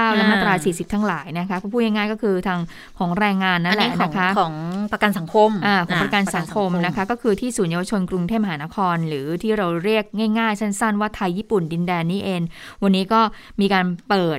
[0.08, 2.60] 3339 และมาตรา 40 ทั้งหลายนะคะพูดง่ายๆก็คือทาง
[2.98, 4.54] ของแรงงานนั่นแหละนะคะของ
[4.92, 10.04] ประกันสังคมอของประกันสังคมนะคะ ก็คือที่ศูนย์เยาวชนกรุงเทพมหานคร หรือที่เราเรียก
[10.38, 12.42] ง่ายๆ สั้น ๆ ว่าไทยญี่ปุ่นดินแดนนี่เอง
[12.82, 13.20] วันนี้ก็
[13.60, 14.38] มีการเปิด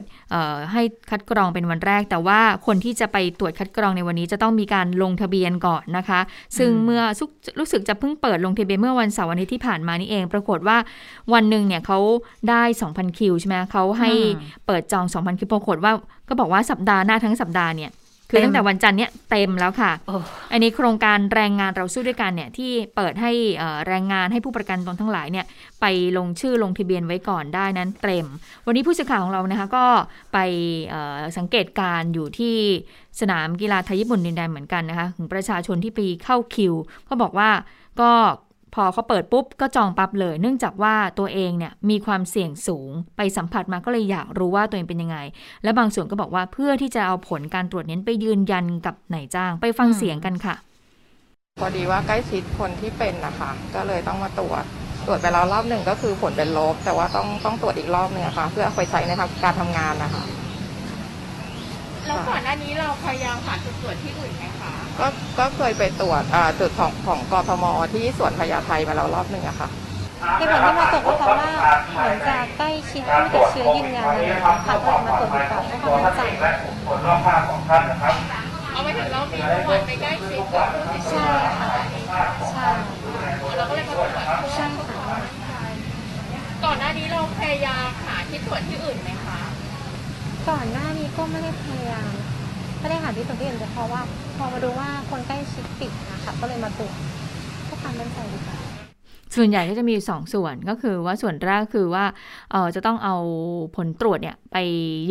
[0.72, 6.20] ให้คัดกรองเป็นวันแรก แต่ว่าคนที่จะไปตรวจคัดกรองในวันนี้จะต้องมีการลงทะเบียนก่อนนะคะ
[6.58, 7.02] ซึ่งเมื่อ
[7.60, 10.78] รู้สึกจะเพิ่งเปิดลงทะเบียนเมื่อวันเสาร์วันนี้ที่ผ่านมานี่เอง ปรากฏว่า
[11.34, 12.00] วันหนึ่งเนี่ยเขา
[12.50, 14.12] ได้ 2,000 คิวใช่ไหมเขาให้
[14.66, 15.94] เปิดจอง 2,000 คิวปรากฏว่า
[16.30, 17.92] ก็บอกว่าสัปดาห์หน้าทั้งสัปดาห์เนี่ย
[18.32, 19.92] คือตั้งแต่วันจันทร์เนี้ยเต็มแล้วค่ะ
[20.52, 23.32] อันนี้โครงการแรงงานเราสู้ด้วยกันเนี่ยที่เปิดให้
[23.88, 25.46] แรงงานให้ผู้ประกันตนทั้งหลายเนี่ย
[25.82, 25.86] ไป
[26.18, 28.28] ลงชื่อลงทะเบียนไว้ก่อนได้นั้นเต็ม
[28.66, 29.86] วันนี้ผู้สื่อข่าวของเรานะคะก็
[30.34, 30.38] ไป
[31.38, 32.56] สังเกตการอยู่ที่
[33.22, 36.74] สนามกีฬาไทยญี่ปุ่นดินแดนเหมือนกันนะคะถึงประชาชนที่ไปเข้าคิว
[37.08, 37.50] ก็บอกว่า
[38.02, 38.12] ก็
[38.76, 45.18] พอเขาเปิดปุ๊บก็จองปั๊บเลย เนื่องจากว่าตัวเองเนี่ยมีความเสี่ยงสูง ไปสัมผัสมาก็เลยอยากรู้ว่าตัวเองเป็นยังไง
[45.64, 50.56] และบางส่วนก็บอกว่าเพื่อที่จะเอาผลการตรวจเนี้ไปยืนยันกับนายจ้าง ไปฟังเสียงกันค่ะ
[51.60, 54.64] พอดีว่าใกล้ชิดคนที่เป็นนะคะก็เลยต้องมาตรวจ
[55.08, 59.12] ตรวจไปแล้วรอบหนึ่งก็คือผลเป็นลบ แต่ว่าต้องต้องตรวจอีกรอบหนึ่งค่ะเพื่อไปใช้ใน
[59.44, 60.24] การทำงานนะคะ
[62.12, 65.08] แล้วก่อนหน้านี้เราพยายามหาจุดตรวจที่อื่นไหมคะ ก็
[65.40, 66.24] ก็เคยไปตรวจ
[66.60, 69.70] จุดของของกทมที่สวนพญาไทมาแล้วรอบหนึ่งอะค่ะ
[70.40, 71.52] ที่ผลที่มาตรวจก็เพราะว่า
[71.92, 76.22] เหมือนจะใกล้ชิดผู้ติดเชื้อยืนยันอะไรค่ะก็เลยมาตรวจดีกว่าให้ความมั่นใจ
[76.88, 78.16] ผลรอบข้างของท่านนะครับ
[78.74, 81.70] เอาไปถึงเรามีประวัติไปใกล้ชิดกับผู้ติดเชื้อใช่
[82.12, 82.68] ค่ะใช่
[83.58, 84.10] เราก็เลยมาตรวจ
[84.56, 85.62] ใช่ค่ะ
[86.64, 89.31] ก่อนหน้านี้เราพยายามหาที่ตรวจที่อื่นไหมคะ
[90.50, 92.12] ก่อนหน้านี้ก็ไม่ได้พยายาม
[92.80, 94.02] ไม่ได้หาที่ตรวจที่อื่นแต่เพราะว่า
[94.38, 96.96] พอมาดูว่าคนใกล้ชิดติดนะคะก็เลยมาตรวจ
[97.64, 98.61] เพื่อความมั่นใจดีกว่า
[99.36, 102.06] ส่วนใหญ่ก็จะมีสองส่วนก็คือว่าส่วนแรกคือว่า
[102.52, 103.16] เออจะต้องเอา
[103.76, 104.58] ผลตรวจเนี่ยไป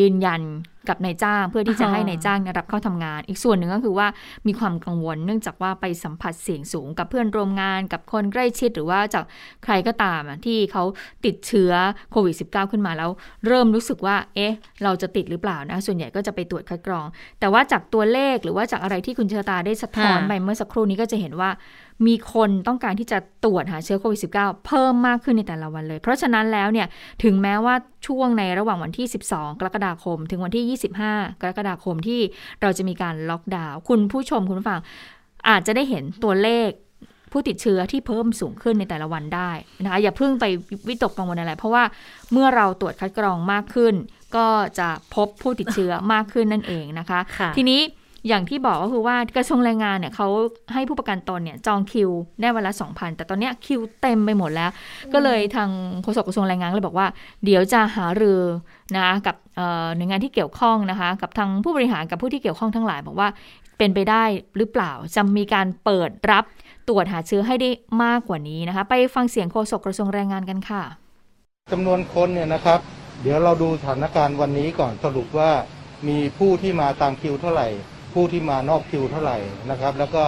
[0.01, 0.43] ยืนยัน
[0.89, 4.07] กับนายจ้างเพื่อที่จะให้นายจ้างรับเข้าทำงาน อีกส่วนหนึ่งก็คือว่า
[4.47, 9.25] มีความกังวล เนื่องจากว่าไปสัมผัสเสี่ยงสูงกับเพื่อนร่วมงานกับคนใกล้ชิดหรือว่าจาก
[9.65, 10.83] ใครก็ตามที่เขา
[11.25, 11.73] ติดเชื้อ
[12.13, 13.11] โควิด -19 ขึ้นมาแล้ว
[13.47, 14.53] เริ่มรู้สึกว่า เอ๊ะ
[14.85, 17.07] เราจะติดหรือเปล่านะ ส่วนใหญ่ก็จะไปตรวจคัดกรอง
[17.41, 21.51] แต่ว่าจากตัวเลขหรือว่าจากอะไรที่คุณเชอตาได้สะท้อนไปเมื่อสักครู่นี้ก็จะเห็นว่า
[22.07, 26.87] มีคนต้องการที่จะตรวจหาเชื้อโควิด -19 เพิ่มมากขึ้นในแต่ละวันเลย เพราะฉะนั้นแล้วเนี่ย
[27.25, 27.75] ถึงแม้ว่า
[28.07, 32.21] ช่วงในระหว่างวันที่ 12 กรกฎาคม ถึงวันที่ 25 กรกฎาคมที่
[32.63, 34.81] เราจะมีการล็อกดาวน์คุณผู้ชมคุณผู้ฟัง
[35.49, 36.71] อาจจะได้เห็นตัวเลข
[37.33, 39.51] ผู้ติดเชื้อที่เพิ่มสูงขึ้นในแต่ละวันได้
[39.83, 40.45] นะคะอย่าเพิ่งไป
[40.89, 41.85] วิตกกังวลอะไร เพราะว่า
[42.33, 43.95] เมื่อเราตรวจคัดกรองมากขึ้น
[44.37, 44.47] ก็
[44.79, 47.81] จะพบผู้ติดเชื้อมากขึ้นนั่นเองนะคะคะทีนี้
[48.29, 50.29] อย่างที่บอกก็คือว่ากระทรวงแรงงานเนี่ยเขา
[50.73, 54.71] ให้ผู้ประกันตนเนี่ยจองคิวได้วันละ2,000 แต่ตอนนี้คิวเต็มไปหมดแล้ว
[55.13, 55.71] ก็เลยทาง
[56.03, 57.07] โฆษกกระทรวงแรงงานเลยบอกว่า
[57.45, 58.41] เดี๋ยวจะหารือ
[58.97, 59.37] นะกับ
[59.97, 63.29] หน่วยงานที่เกี่ยวข้องนะคะ กับทางผู้บริหารกับผู้ที่เกี่ยวข้องทั้งหลายบอกว่า
[63.79, 64.25] เป็นไปได้
[64.57, 66.45] หรือเปล่าจะมีการเปิดรับ
[66.89, 67.71] ตรวจหาเชื้อให้ได้
[68.03, 70.83] มากกว่านี้นะคะ ไปฟังเสียงโฆษกกระทรวงแรงงานกันค่ะ
[71.73, 72.81] จำนวนคนเนี่ยนะครับ
[73.23, 75.51] เดี๋ยวเราดูสถานการณ์วันนี้ก่อนสรุปว่า
[76.09, 77.69] มีผู้ที่มาตามคิวเท่าไหร่
[78.13, 79.39] ผู้ที่มานอกคิวเท่าไหร่
[79.71, 80.25] นะครับ แล้วก็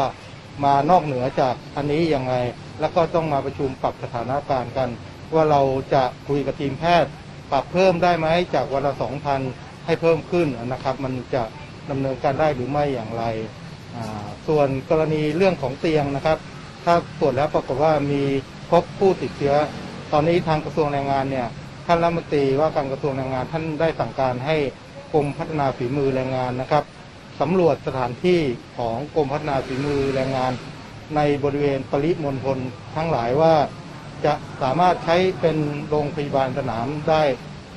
[0.64, 2.35] มานอกเหนือจากอันนี้ยังไง
[2.81, 4.88] แล้วก็ต้องมาประชุมปรับสถานการณ์กัน
[5.35, 5.62] ว่าเรา
[5.95, 7.11] จะคุยกับทีมแพทย์
[7.53, 9.41] ปรับเพิ่มได้ไหมจากวันละสองพัน
[9.87, 11.43] ให้เพิ่มขึ้นนะครับ มันจะ
[11.91, 13.24] ดำเนินการได้หรือไม่อย่างไร
[14.49, 16.39] ส่วนกรณีเรื่องของเตียงนะครับ
[16.85, 18.22] ถ้าตรวจแล้วปรากฏว่ามี
[18.70, 19.55] พบผู้ติดเชื้อ
[20.12, 21.49] ตอนนี้ทางกระทรวงแรงงานเนี่ย
[21.87, 24.57] ท่านรัฐมนตรีว่าการกระทรวงแรงงานท่านได้สั่งการให้
[25.12, 26.85] กรมพัฒนาฝีมือแรงงานนะครับ
[27.41, 28.41] สำรวจสถานที่
[28.78, 30.53] ของกรมพัฒนาฝีมือแรงงาน
[31.16, 32.59] ในบริเวณปริมณฑล
[32.97, 33.55] ทั้งหลายว่า
[34.24, 35.57] จะสามารถใช้เป็น
[35.89, 37.22] โรงพยาบาลสนามได้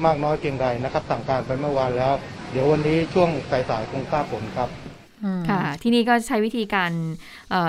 [0.06, 2.14] มากน้อยเพียงใดนะครับสั่งการไปเมื่อวานแล้ว
[2.52, 4.70] เดี๋ยววันนี้ช่วงสายๆคงทราบผลครับ
[5.50, 6.92] ค่ะ ที่นี่ก็ใช้วิธีการ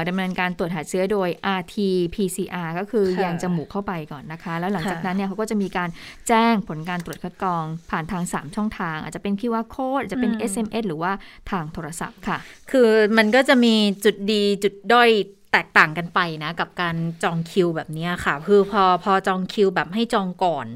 [0.09, 1.29] ดำเนินการตรวจหาเชื้อโดย
[1.59, 5.89] RT-PCR ก็คือยังจมูกเข้าไปก่อนนะคะ แล้วหลังจากนั้นเนี่ยเขาก็จะมีการ
[6.29, 11.13] แจ้งผลการตรวจคัดกรอง ผ่านทาง 3 ช่องทาง อาจจะเป็น QR code อาจจะเป็น SMS หรือว่า
[11.51, 12.39] ทางโทรศัพท์ค่ะ
[12.71, 12.89] คือ
[13.19, 15.11] มันก็จะมีจุดดีจุดด้อย
[15.53, 20.67] แตกต่างกันไปนะกับการจองคิวแบบนี้ค่ะ คือพอพอจองคิวแบบให้จองก่อน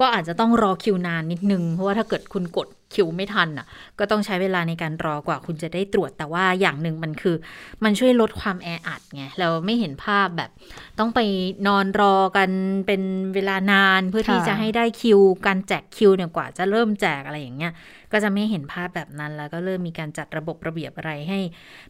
[0.00, 3.66] ก็อาจจะต้องรอคิวนานนิดนึง เพราะว่าถ้าเกิดคุณกดคิวไม่ทันอะ
[3.98, 7.36] ก็ต้องใช้เวลาในการรอกว่าคุณจะได้ตรวจแต่ว่าอย่างหนึ่งมันคือ
[7.84, 10.50] มันช่วยลดความแออัดไงเราไม่เห็นภาพแบบ
[10.98, 11.20] ต้องไป
[11.66, 12.50] นอนรอกัน
[12.86, 13.02] เป็น
[13.34, 17.72] เวลานานเพื่อที่จะให้ได้คิว การแจกคิวเนี่ยกว่าจะเริ่มแจกอะไรอย่างเงี้ย
[18.12, 21.40] ก็จะไม่เห็นภาพแบบนั้นแล้วก็เริ่มมีการจัดระบบระเบียบอะไรให้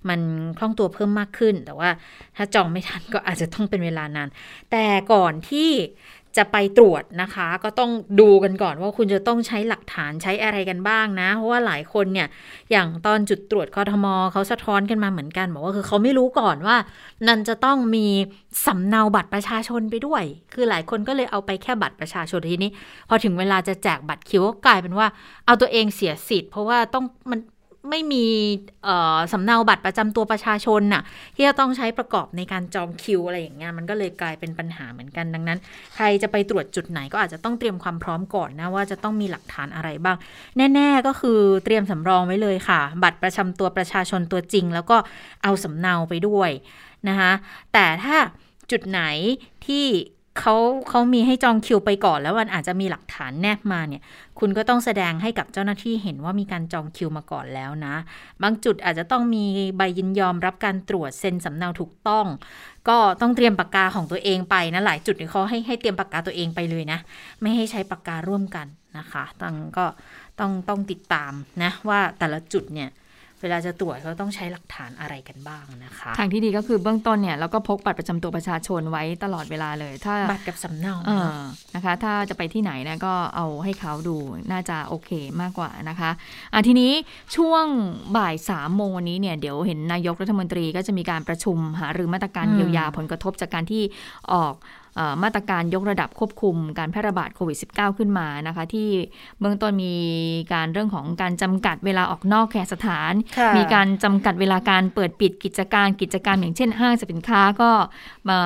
[0.08, 0.20] มัน
[0.58, 1.90] คล่องตัวเพิ่มมากขึ้น แต่ว่า
[2.36, 4.28] ถ้าจองไม่ทันก็อาจจะต้องเป็นเวลานาน
[4.70, 5.70] แต่ก่อนที่
[6.38, 12.28] จะไปตรวจนะคะ ก็ต้องดูกันก่อนว่าคุณจะต้องใช้หลักฐานใช้อะไรกันบ้างนะ เพราะว่าหลายคนเนี่ย
[12.70, 16.76] อย่างตอนจุดตรวจกทมเขาสะท้อนกันมาเหมือนกันบอกว่าคือเขาไม่รู้ก่อนว่า
[17.26, 18.06] นันจะต้องมี
[18.66, 20.22] สำเนาบัตรประชาชนไปด้วย
[20.52, 22.70] คือหลายคนก็เลยเอาไปแค่บัตรประชาชนทีนี้
[23.08, 25.06] พอถึงเวลาจะแจกบัตรคิวก็กลายเป็นว่า
[25.46, 27.40] เอาตัวเองเสียสิทธิ์เพราะว่าต้องมัน
[27.90, 28.24] ไม่มี
[29.32, 31.02] สำเนาบัตรประจำตัวประชาชนน่ะ
[31.36, 35.58] ที่จะต้องใช้ประกอบในการจองคิวอะไรอย่างเงี้ยมันก็เลยกลายเป็นปัญหาเหมือนกันดังนั้น
[35.94, 40.16] ใครจะไปตรวจจุดไหนก็อาจจะต้องเตรียมความพร้อมก่อนนะว่าจะต้องมีหลักฐานอะไรบ้าง
[40.74, 44.96] แน่ ๆก็คือเตรียมสำรองไว้เลยค่ะ บัตรประจำตัวประชาชนตัวจริง แล้วก็
[45.42, 46.50] เอาสำเนาไปด้วย
[47.08, 47.32] นะคะ
[47.72, 48.16] แต่ถ้า
[48.70, 49.02] จุดไหน
[49.66, 49.86] ที่
[50.40, 50.54] เขา
[50.88, 54.02] เขามีให้จองคิวไปก่อนแล้วมันอาจจะมีหลักฐานแนบมาเนี่ย
[54.38, 57.94] คุณก็ต้องแสดงให้กับเจ้าหน้าที่เห็นว่ามีการจองคิวมาก่อนแล้วนะ
[58.42, 59.44] บางจุดอาจจะต้องมี
[59.76, 62.26] ใบยินยอมรับการตรวจเซ็นสำเนาถูกต้อง
[62.88, 66.98] ก็ต้องเตรียมปากกาของตัวเองไปนะหลายจุดเขาให้ให้เตรียมปากกาตัวเองไปเลยนะ
[67.40, 68.66] ไม่ให้ใช้ปากการ่วมกัน
[68.98, 69.86] นะคะต้องก็
[70.40, 71.32] ต้องต้องติดตาม
[71.62, 72.88] นะว่าแต่ละจุดเนี่ย
[73.42, 81.38] เวลาจะตรวจเขาต้องใช้หลักฐานอะไรกันบ้างนะคะ ทางที่ดีก็คือเบื้องต้นเนี่ยเราก็พกบัตรประจำตัวประชาชนไว้ตลอดเวลาเลย ถ้าบัตรกับสำเนาเออ
[81.74, 84.16] นะคะ ถ้าจะไปที่ไหนนะก็เอาให้เขาดู
[84.52, 85.10] น่าจะโอเค
[85.40, 86.10] มากกว่านะคะ
[86.52, 86.92] อะทีนี้
[87.36, 87.64] ช่วง
[88.16, 93.82] บ่ายสามโมงวันนี้เนี่ยเดี๋ยวเห็นนายกรัฐมนตรีก็จะมีการประชุมหารือมาตรการเยียวยาผลกระทบจากการที่
[94.32, 94.54] ออก
[95.22, 98.88] มาตรการยกระดับควบคุมการแพร่ระบาดโควิด -19 ขึ้นมานะคะ ที่
[99.40, 99.94] เบื้องต้นมี
[100.52, 103.12] การเรื่องของการจำกัดเวลาออกนอกแคสถาน
[103.56, 107.70] มีการจำกัดเวลาการเปิดปิดกิจการกิจการอย่างเช่น ห้างสินค้าก็
[108.28, 108.38] มา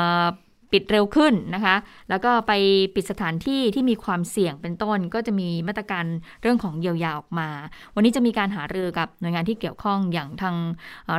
[0.77, 1.77] ปิดเร็วขึ้นนะคะ
[2.11, 2.53] แล้วก็ไป
[2.95, 6.05] ปิดสถานที่ที่มีความเสี่ยงเป็นต้น ก็จะมีมาตรการ
[6.43, 7.49] เรื่องของเยียวยาออกมา
[7.95, 10.57] วันนี้จะมีการหารือกับหน่วยงานที่เกี่ยวข้องอย่างทาง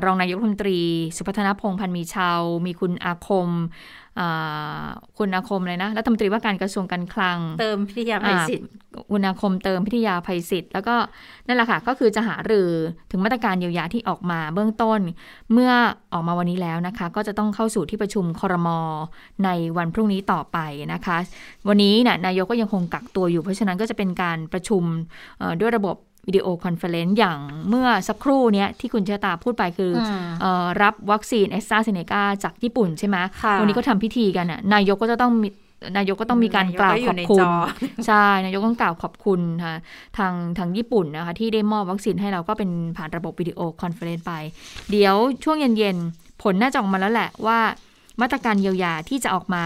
[0.06, 0.80] รองนายกรัฐมนตรี
[1.18, 3.50] สุพัฒนพงษ์พันมีชาว มีคุณอาคม
[5.18, 8.68] คุณอาคมเลยนะรัฐมนตรีว่าการกระทรวงการคลัง เติมพิทยาภัยศิษย์
[9.12, 10.96] คุณอาคมเติมพิทยาภัยศิษย์แล้วก็
[11.48, 12.70] นั่นแหละค่ะก็คือจะหารือ
[13.12, 15.00] ถึงมาตรการเยียวยาที่ออกมาเบื้องต้น
[15.54, 15.72] เมื่อ
[16.14, 18.80] ออกมาวันนี้แล้วนะคะ ก็จะต้องเข้าสู่ที่ประชุมคอรมอ
[19.46, 20.58] ในวันพรุ่งนี้ต่อไป
[20.94, 21.18] นะคะ
[21.68, 24.84] วันนี้นะนายกก็ยังคงกักตัวอยู่ เพราะฉะนั้นก็จะเป็นการประชุม
[25.62, 25.98] ด้วยระบบ
[26.28, 29.92] video conference อย่างเมื่อสักครู่เนี้ยที่คุณเชตาพูดไปคือ
[30.44, 30.46] อ
[30.82, 33.18] รับวัคซีนแอสตราเซเนกาจากญี่ปุ่นใช่ไหม
[33.60, 35.32] วันนี้ก็ทำพิธีกันอะนายกก็จะต้อง
[35.98, 37.46] นายกก็ต้องมีการกล่าวขอบคุณ
[38.08, 39.76] ใช่นายกต้องกล่าวขอบคุณค่ะ
[40.18, 44.34] ทางทางญี่ปุ่นนะคะ ที่ได้มอบวัคซีนให้เราก็เป็นผ่านระบบ video conference ไป
[44.92, 47.60] เดี๋ยวช่วงเย็นๆ ผลน่าจะออกมาแล้วแหละว่า
[48.22, 49.64] มาตรการเยียวยาที่จะออกมา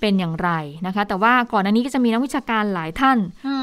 [0.00, 0.50] เป็นอย่างไร
[0.86, 3.18] นะคะ แต่ว่าก่อนหน้านี้ก็จะมีนักวิชาการหลายท่าน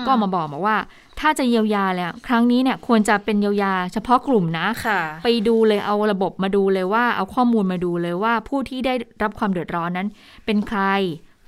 [0.05, 0.77] ก็มาบอกบอกว่า
[1.19, 10.07] ถ้าจะเยียวยาแล้วครั้งนี้เนี่ยควรจะเป็นเยียวยาเฉพาะกลุ่มนะไปดูเลยเอาระบบมาดูเลยว่า เอาข้อมูลมาดูเลยว่าผู้ที่ได้รับความเดือดร้อนนั้น
[10.45, 10.81] เป็นใคร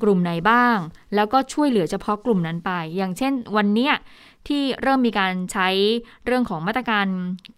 [0.03, 0.77] กลุ่มไหนบ้าง
[1.15, 3.89] แล้วก็ช่วยเหลือเฉพาะกลุ่มนั้นไป อย่างเช่นวันนี้
[4.47, 5.69] ที่เริ่มมีการใช้
[6.25, 7.05] เรื่องของมาตรการ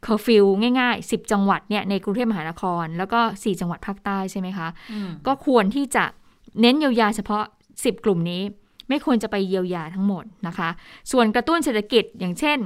[0.04, 0.46] เคอร์ฟิว
[0.80, 6.06] ง่าย ๆ 10 จังหวัดเนี่ยในกรุงเทพมหานคร แล้วก็ 4 จังหวัดภาคใต้ใช่ไหมคะอืมก็ควรที่จะ
[6.60, 7.44] เน้นเยียวยาเฉพาะ
[7.74, 8.42] 10 กลุ่มนี้
[8.90, 10.70] ไม่ควรจะไปเยียวยาทั้งหมดนะคะ
[11.12, 12.58] ส่วนกระตุ้นเศรษฐกิจอย่างเช่น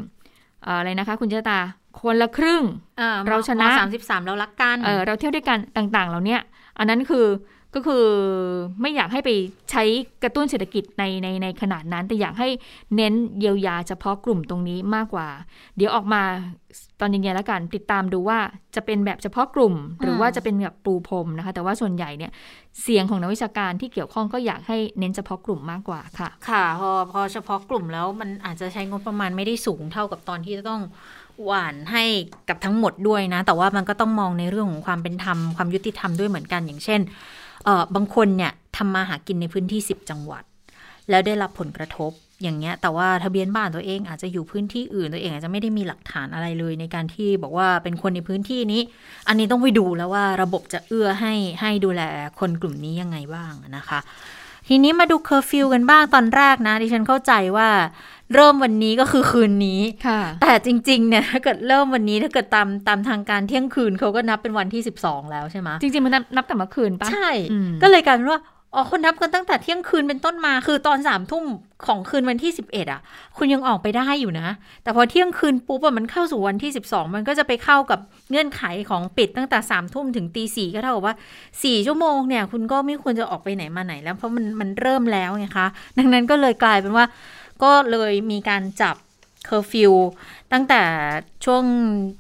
[0.63, 1.59] เอ่ออะไรนะคะ คุณเจตา
[2.01, 2.63] คนละครึ่ง
[3.01, 6.41] อ่มเราชนะสามสิบสามเรารักกันเออเราเที่ยวด้วยกันต่างๆ เหล่าเนี้ย
[6.77, 7.25] อันนั้นคือ
[7.75, 8.05] ก็คือ
[8.81, 9.29] ไม่อยากให้ไป
[9.71, 9.83] ใช้
[10.23, 12.49] กระตุ้นเศรษฐกิจในในในขนาดนั้น แต่อยากให้
[12.95, 15.27] เน้นเยียวยาเฉพาะกลุ่มตรงนี้มากกว่า
[15.77, 16.21] เดี๋ยวออกมา
[16.99, 18.39] ตอนเย็นๆแล้วกันติดตามดูว่า
[18.75, 22.31] จะเป็นแบบเฉพาะกลุ่ม หรือว่าจะเป็นแบบปูพรมนะคะ แต่ว่าส่วนใหญ่เนี่ย
[22.81, 30.81] เสียงของนักวิชาการที่เกี่ยวข้องก็อยากให้เน้นเฉพาะกลุ่มมากกว่าค่ะ ค่ะ พอพอเฉพาะกลุ่มแล้วมันอาจจะใช้งบประมาณไม่ได้สูงเท่ากับตอนที่จะต้อง
[31.45, 32.03] หวานให้
[32.49, 37.34] กับทั้งหมดด้วยนะ แต่ว่ามันก็ต้องมองในเรื่องของความเป็นธรรมความยุติธรรมด้วยเหมือนกันอย่างเช่นเออ
[37.95, 40.43] บางคนเนี่ยทำมาหากินในพื้นที่ 10 จังหวัด
[41.09, 42.11] แล้วได้รับผลกระทบ
[42.43, 48.81] อย่างเงี้ย แต่ว่าทะเบียนบ้านตัวเองอาจจะอยู่พื้นที่อื่นตัวเองอาจจะไม่ได้มีหลักฐานอะไรเลย ในการที่บอกว่าเป็นคนในพื้นที่นี้
[49.27, 52.01] อันนี้ต้องไปดูแล้วว่าระบบจะเอื้อให้ให้ดูแล
[52.39, 53.99] คนกลุ่มนี้ยังไงบ้างนะคะ
[54.67, 57.69] ทีนี้มาดูเคอร์ฟิวกันบ้างตอนแรกนะ ดิฉันเข้าใจว่า
[58.33, 68.39] เริ่มวันนี้ก็คือคืนนี้ค่ะแต่จริงๆ เนี่ยถ้าเกิดเริ่มวันนี้ถ้าเกิดตามตามทางการเที่ยงคืนเขาก็นับเป็นวันที่ 12 แล้วใช่ไหมจริงๆ มันนับนับแต่เมื่อคืนปะใช่อืมก็เลยกลายเป็นว่า
[68.75, 71.45] อ๋อคนนับกันตั้งแต่เที่ยงคืนเป็นต้นมา คือตอนสามทุ่ม
[71.85, 73.01] ของคืนวันที่11อะ
[73.37, 74.47] คุณยังออกไปได้อยู่นะ
[74.83, 77.99] แต่พอเที่ยงคืนปุ๊บมันเข้าสู่วันที่12มันก็จะไปเข้ากับ
[78.29, 81.15] เงื่อนไขของปิดตั้งแต่สามทุ่มถึงตีสี่ก็เท่ากับว่า
[81.63, 85.67] สี่ชั่วโมงเนี่ย คุณก็ไม่ควรจะออกไปไหนมาไหนแล้วเพราะมันมันเริ่มแล้วไงคะ
[85.97, 87.05] ดังนั้นก็เลยกลายเป็นว่า
[87.63, 88.95] ก็เลยมีการจับ
[89.45, 89.93] เคอร์ฟิว
[90.53, 90.81] ตั้งแต่
[91.45, 91.63] ช่วง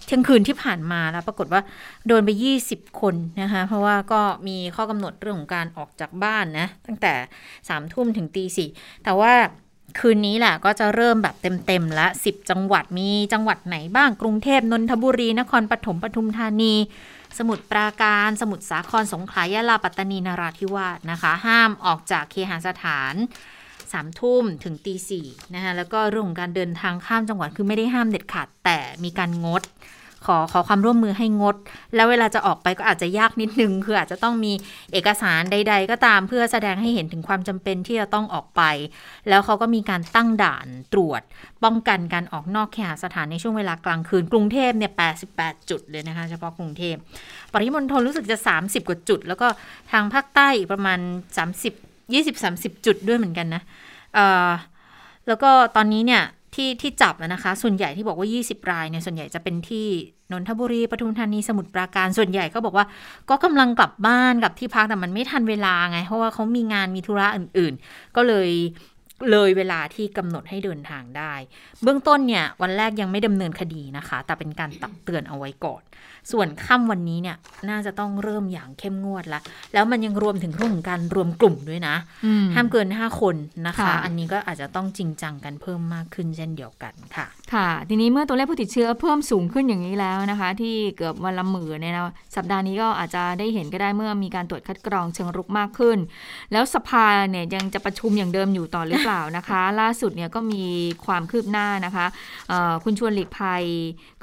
[0.05, 1.61] เที่ยงคืนที่ผ่านมาแล้ว ปรากฏว่า
[2.07, 2.29] โดนไป
[2.65, 7.13] 20 คนนะคะ เพราะว่าก็มีข้อกำหนดเรื่องของการออกจากบ้านนะ ตั้งแต่
[7.43, 8.69] 3ามทุ่มถึงตีสี่
[9.03, 9.33] แต่ว่า
[9.99, 16.73] คืนนี้แหละก็จะเริ่มแบบเต็มๆละ 10 จังหวัดมีจังหวัดไหนบ้างกรุงเทพนนทบุรี นครปฐมปทุมธานี
[17.37, 23.13] สมุทรปราการ สมุทรสาครสงขลายะลาปัตตานีนราธิวาสนะคะ ห้ามออกจากเคหสถาน
[23.93, 25.25] สามทุ่มถึงตีสี่
[25.55, 29.63] นะคะแล้วก็เรื่องของการเดินทางข้ามจังหวัดคือไม่ได้ห้ามเด็ดขาด แต่มีการงด
[30.29, 31.55] ขอขอความร่วมมือให้งด
[31.95, 34.53] แล้วเวลาจะออกไปก็อาจจะยากนิดนึง คืออาจจะต้องมี
[34.91, 38.61] เอกสารใด ๆ ก็ตามเพื่อแสดงให้เห็นถึงความจำเป็นที่จะต้องออกไป
[39.29, 41.21] แล้วเขาก็มีการตั้งด่านตรวจ
[41.63, 44.91] ป้องกันการออกนอกเคหสถานในช่วงเวลากลางคืน กรุงเทพเนี่ย
[45.31, 46.95] 88 จุดเลยนะคะเฉพาะกรุงเทพ
[47.53, 49.47] ปริมณฑลรู้สึกจะ 30 กว่าจุด แล้วก็
[49.91, 50.99] ทางภาคใต้อีกประมาณ
[51.45, 53.61] 30 20 30จุดด้วยเหมือนกันนะ
[54.13, 54.51] เอ่อ
[55.27, 56.23] แล้วก็ตอนนี้เนี่ย
[56.55, 59.87] ที่ที่จับนะคะ ส่วนใหญ่ที่บอกว่า 20 รายเนี่ยส่วนใหญ่จะเป็นที่
[60.31, 62.85] นนทบุรีปทุมธานีสมุทรปราการส่วนใหญ่ก็บอกว่า
[63.29, 68.49] ก็กำลังกลับบ้านกลับที่พักแต่มันไม่ทันเวลาไง เพราะว่าเขามีงานมีธุระอื่น ๆ ก็เลย
[69.31, 71.33] เลยเวลาที่กำหนดให้เดินทางได้
[71.83, 75.81] เบื้องต้นเนี่ย วันแรกยังไม่ดำเนินคดีนะคะ แต่เป็นการตักเตือนเอาไว้ก่อน
[76.31, 77.37] ส่วนค่ำวันนี้เนี่ย
[77.69, 79.39] น่าจะต้องเริ่มอย่างเข้มงวดละ
[79.73, 81.95] แล้วมันยังรวมถึงเรื่องของการรวมกลุ่มด้วยนะ
[82.25, 83.35] อืมห้ามเกิน 5 คน
[83.67, 92.03] นะคะค่ะอันนี้ก็อาจจะต้องจริงจังกันเพิ่มมากขึ้นเช่นเดียวกันค่ะ ค่ะ ทีนี้เมื่อตัวเลขผู้ติดเชื้อเพิ่มสูงขึ้นอย่างนี้แล้วนะคะ ที่เกือบวันละหมื่นเนี่ยนะ
[92.35, 95.97] สัปดาห์นี้ก็อาจจะได้เห็นก็ได้เมื่อมีการตรวจคัดกรองเชิงรุกมากขึ้น
[96.51, 100.63] แล้วสภาเนี่ยยังจะประชุมอย่างเดิมอยู่ต่อหรือเปล่านะคะ ล่าสุดเนี่ยก็มี
[101.05, 102.05] ความคืบหน้านะคะ
[102.49, 103.63] เอ่อคุณชวนหลีกภัย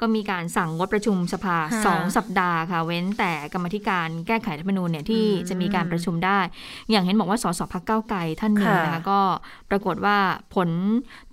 [0.01, 6.39] ก็มีการสั่งงดประชุมสภาค่ะสองสัปดาห์ค่ะ เว้นแต่กรรมธิการแก้ไขรัฐธรรมนูญเนี่ยที่อืมจะมีการประชุมได้
[6.89, 9.19] อย่างเห็นบอกว่าสสพักเก้าวไกลท่านหนึ่งค่ะนะคะก็
[9.69, 10.17] ปรากฏว่า
[10.55, 10.69] ผล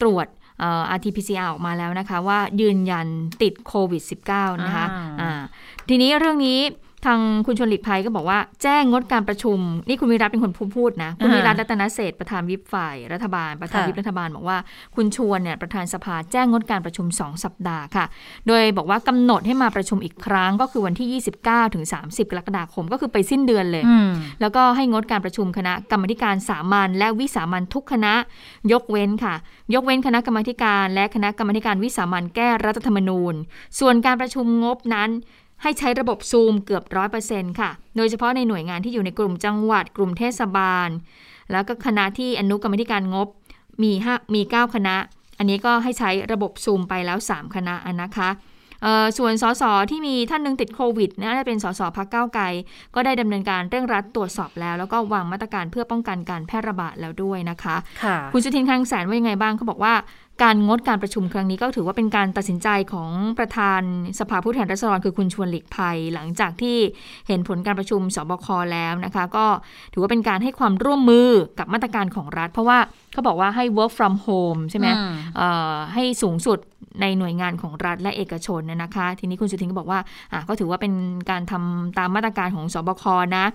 [0.00, 0.26] ตรวจ
[0.60, 3.06] เอ่อ RT-PCR ออกมาแล้วนะคะ ว่ายืนยัน
[3.42, 4.02] ติดโควิด
[4.32, 5.40] -19 นะคะอ่าอ่า
[5.88, 6.58] ทีนี้เรื่องนี้
[7.06, 14.58] ทางคุณชวนหลีกภัยก็บอกว่าแจ้งงดการประชุม นี่คุณวิรัตเป็นคนพูดพูดนะคุณอ่าวิรัตรัตนเศรษฐ์ประธานวิปฝ่ายรัฐบาล ประธานค่ะวิปรัฐบาลบอกว่า
[14.96, 18.04] คุณชวนเนี่ยประธานสภาแจ้งงดการประชุม 2 สัปดาห์ค่ะ
[18.46, 28.14] โดยบอกว่ากำหนดให้มาประชุมอีกครั้งก็คือวันที่ 29ถึง30 กรกฎาคมก็คือไปสิ้นเดือนเลยอืมแล้วก็ให้งดการประชุมคณะกรรมาธิการสามัญและวิสามัญทุกคณะ
[28.72, 29.34] ยกเว้นค่ะ
[29.74, 33.34] ยกเว้นคณะกรรมาธิการ และคณะกรรมาธิการวิสามัญแก้รัฐธรรมนูญ
[33.78, 35.10] ส่วนการประชุมงบนั้น
[35.62, 40.88] ให้ใช้ระบบซูมเกือบร้อยเปอร์เซ็นต์ค่ะ โดยเฉพาะในหน่วยงานที่อยู่ในกลุ่มจังหวัด กลุ่มเทศบาล
[41.52, 43.28] แล้วก็คณะที่อนุกรรมาธิการงบ
[43.82, 44.96] มีห้ามีเก้าคณะ
[45.38, 48.30] อันนี้ก็ให้ใช้ระบบซูมไปแล้ว 3 คณะอะนะคะ
[48.82, 52.44] เอ่อส่วนสสที่มีท่านหนึ่งติดโควิดน่าจะเป็นสสพักเก้าวไกล
[52.94, 59.94] ก็ได้ดำเนินการเร่งรัดตรวจสอบแล้ว แล้วก็วางมาตรการเพื่อป้องกันการแพร่ระบาดแล้วด้วยนะคะค่ะคุณสุทินคลังแสนว่ายังไงบ้างเขาบอกว่า
[60.42, 63.82] การงดการประชุมครั้งนี้ก็ถือว่าเป็นการตัดสินใจของประธาน
[64.18, 66.76] สภาผู้แทนราษฎรคือคุณชวนหลีกภัย หลังจากที่
[67.28, 69.46] เห็นผลการประชุมสบคแล้วนะคะ ก็
[69.92, 71.28] ถือว่าเป็นการให้ความร่วมมือ
[71.58, 72.78] กับมาตรการของรัฐ เพราะว่า
[73.12, 76.58] เขาบอกว่าให้ work from home ใช่ไหมอืมเอ่อให้สูงสุด
[77.00, 80.00] ในหน่วยงานของรัฐและเอกชนนะนะคะ ทีนี้คุณสุทินก็บอกว่า
[80.32, 80.92] อะก็ถือว่าเป็น
[81.30, 83.04] การทำตามมาตรการของสบค
[83.38, 83.46] นะ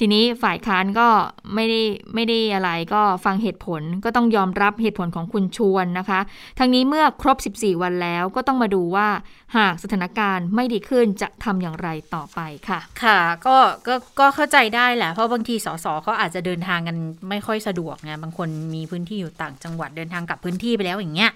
[0.00, 1.08] ทีนี้ฝ่ายค้านก็
[1.54, 1.82] ไม่ได้
[2.14, 6.20] ไม่ได้อะไรก็ฟังเหตุผลก็ต้องยอมรับเหตุผลของคุณชวนนะคะ
[6.58, 9.08] ทั้งนี้เมื่อครบ 14 วันแล้วก็ต้องมาดูว่า
[9.56, 16.96] หากสถานการณ์ไม่ดีขึ้นจะทำอย่างไรต่อไปค่ะ ค่ะก็ก็ก็เข้าใจได้แหละ เพราะบางทีสสเขาอาจจะเดินทางกัน
[17.28, 21.32] ไม่ค่อยสะดวกไงบางคนมีพื้นที่อยู่ต่างจังหวัดเดินทางกลับพื้นที่ไปแล้วอย่างเงี้ย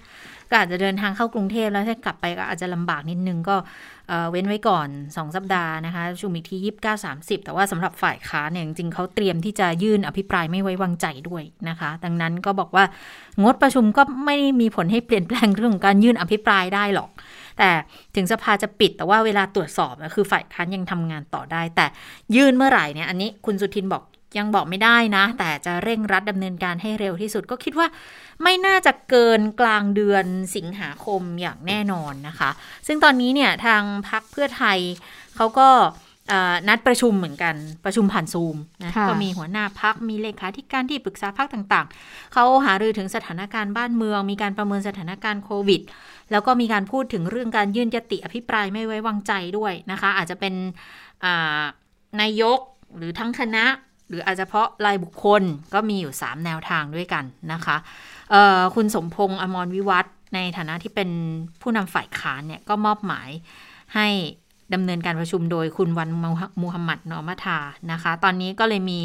[0.51, 3.55] ก็อาจจะเดินทางเข้ากรุงเทพแล้วถ้ากลับไปก็อาจจะลำบากนิดนึงก็
[4.09, 12.85] เเว้นไว้ก่อน 2 สัปดาห์นะคะชุมอีกที่ 29 30 แต่ว่าสำหรับฝ่ายค้านเนี่ยจริงๆเขาเตรียมที่จะยื่นอภิปรายไม่ไว้วางใจด้วยนะคะ ดังนั้นก็บอกว่า
[13.43, 17.09] งดประชุมก็ไม่มีผลให้เปลี่ยนแปลงเรื่องของการยื่นอภิปรายได้หรอก
[17.57, 17.69] แต่
[18.15, 21.85] ถึงสภาจะปิดแต่ว่าเวลาตรวจสอบคือฝ่ายค้านยังทำงานต่อได้ แต่
[22.35, 24.03] ยื่นเมื่อไหร่เนี่ยอันนี้คุณสุทินบอก
[24.37, 27.87] ยังบอกไม่ได้นะ แต่จะเร่งรัดดำเนินการให้เร็วที่สุดก็คิดว่า
[28.43, 30.25] ไม่น่าจะเกินกลางเดือน
[30.55, 32.49] สิงหาคมอย่างแน่นอนนะคะ
[32.87, 34.77] ซึ่งตอนนี้เนี่ยทางพักเพื่อไทย
[35.35, 35.69] เขาก็
[36.29, 45.81] เอ่อนัดประชุมเหมือนกันประชุมผ่านซูมนะค่ะก็มีหัวหน้าพักมีเลขาธิการที่ปรึกษาพักต่างๆ เขาหารือถึงสถานการณ์บ้านเมือง มีการประเมินสถานการณ์โควิด
[46.31, 50.53] แล้วก็มีการพูดถึงเรื่องการยื่นยติอภิปรายไม่ไว้วางใจด้วยนะคะ อาจจะเป็น
[51.25, 51.61] อ่า
[52.21, 52.59] นายก
[52.97, 53.65] หรือทั้งคณะ
[54.09, 57.23] หรืออาจจะเฉพาะรายบุคคลก็มีอยู่ 3 แนวทางด้วยกัน
[57.53, 58.09] นะคะเอ่อ
[58.75, 61.09] คุณสมพงษ์อมรวิวัฒน์ในฐานะที่เป็น
[61.61, 63.29] ผู้นำฝ่ายค้านเนี่ยก็มอบหมาย
[63.95, 64.07] ให้
[64.73, 66.09] ดำเนินการประชุมโดยคุณวัน
[66.61, 67.59] มูฮัมหมัดนอมัทา
[67.91, 69.01] นะคะ ตอนนี้ก็เลยมี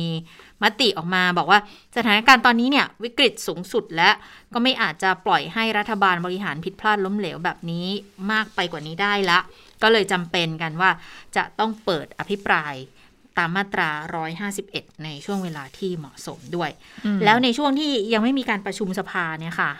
[0.62, 1.60] มติออกมาบอกว่า
[1.96, 4.10] สถานการณ์ตอนนี้เนี่ยวิกฤตสูงสุดและ
[4.52, 7.86] ก็ไม่อาจจะปล่อยให้รัฐบาลบริหารผิดพลาดล้มเหลวแบบนี้
[8.32, 9.38] มากไปกว่านี้ได้ละ
[9.82, 10.90] ก็เลยจำเป็นกันว่า
[11.36, 12.74] จะต้องเปิดอภิปราย
[13.38, 13.90] ตามมาตรา
[14.46, 16.70] 151 ในช่วงเวลาที่เหมาะสมด้วย
[17.24, 19.70] แล้วในช่วงที่ยังไม่มีการประชุมสภาเนี่ยค่ะ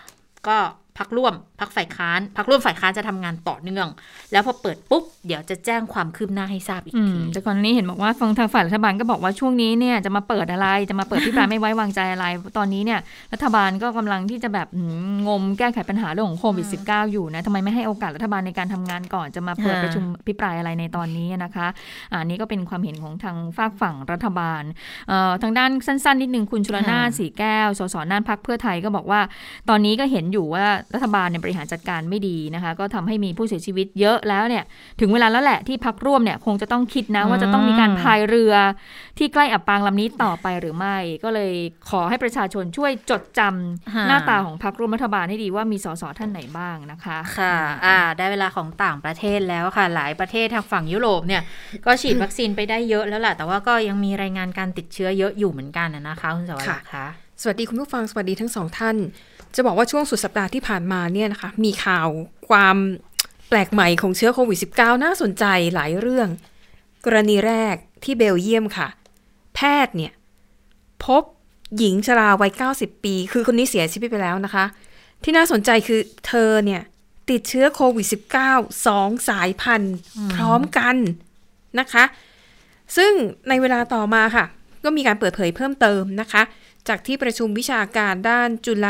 [0.49, 0.59] ก็
[0.99, 3.87] พักร่วมพักฝ่ายค้านพักร่วมฝ่ายค้านจะทำงานต่อเนื่อง
[4.33, 12.27] แล้วพอเปิดปุ๊บ เดี๋ยวจะแจ้งความคืบหน้าให้ทราบอีกอืทีมแต่ก่อนหน้านี้เห็นบอกว่าฟังทางฝ่ายรัฐบาลก็บอกว่าช่วงนี้เนี่ยจะมาเปิดอะไรจะมาเปิดพิปรายไม่ไว้วางใจอะไร
[12.59, 13.01] ตอนนี้เนี่ย
[13.33, 21.67] รัฐบาลก็กำลังที่จะแบบหืมงมแก้ไขปัญหาเรื่องของโควิด -19 อยู่นะทำไมไม่ให้โอกาสรัฐบาลในการทำงานก่อนจะมาเปิดค่ะประชุมพิปรายอะไรในตอนนี้นะคะ
[22.13, 24.63] อะอันนี้ก็เป็นความเห็นของทางฝากฝั่งรัฐบาล
[25.09, 29.21] เอ่อทางด้านสั้นๆนิดนึงคุณชุลนาถสีแก้วสสน่านพักเพื่อไทยก็บอกว่า
[29.69, 34.65] ตอนนี้ก็เห็นอยู่ว่ารัฐบาลเนี่ยบริหารจัดการไม่ดีนะคะ ก็ทำให้มีผู้เสียชีวิตเยอะแล้วเนี่ย
[35.01, 38.55] ถึงเวลาแล้วแหละที่พักร่วมเนี่ยคงจะต้องคิดนะว่าจะต้องมีการพายเรือ
[39.19, 41.53] ที่ใกล้อับปางลำนี้ต่อไปหรือไม่ ก็เลย
[41.91, 51.43] ขอให้ประชาชนช่วยจดจำค่ะหน้าตาของพักร่วมรัฐบาลให้ดีว่ามีสสท่านไหนบ้างนะคะ ค่ะ อ่า ได้เวลาของต่างประเทศแล้วค่ะ หลายประเทศทางฝั่งยุโรปเนี่ย
[51.87, 57.07] ก็ฉีดวัคซีนไปได้เยอะแล้วแหละแต่ว่าก็ยังมีรายงานการติดเชื้อเยอะอยู่เหมือนกันนะนะคะคุณสวัสดิ์คะ
[57.43, 58.97] สวัสดีคุณผู้ฟังสวัสดีทั้งสองท่าน
[59.55, 62.09] จะบอกว่าช่วงสุดสัปดาห์ที่ผ่านมาเนี่ยนะคะ มีข่าว
[62.49, 62.77] ความ
[63.49, 65.45] แปลกใหม่ของเชื้อโควิด -19 น่าสนใจ
[65.75, 66.29] หลายเรื่อง
[67.05, 67.75] กรณีแรก
[68.05, 68.89] ที่เบลเยียมค่ะ
[69.55, 70.13] แพทย์เนี่ย
[71.05, 71.23] พบ
[71.79, 74.65] หญิงชราวัย 90 ปี คือคนนี้เสียชีวิตไปแล้วนะคะ
[75.23, 76.83] ที่น่าสนใจคือเธอเนี่ย
[77.31, 78.07] ติดเชื้อโควิด
[78.45, 79.97] -19 สองสายพันธุ์
[80.35, 80.97] พร้อมกัน
[81.81, 82.05] นะคะ
[82.97, 83.13] ซึ่ง
[83.49, 84.45] ในเวลาต่อมาค่ะ
[84.85, 86.43] ก็มีการเปิดเผยเพิ่มเติมนะคะ
[86.89, 88.87] จากที่ประชุมวิชาการด้านจุล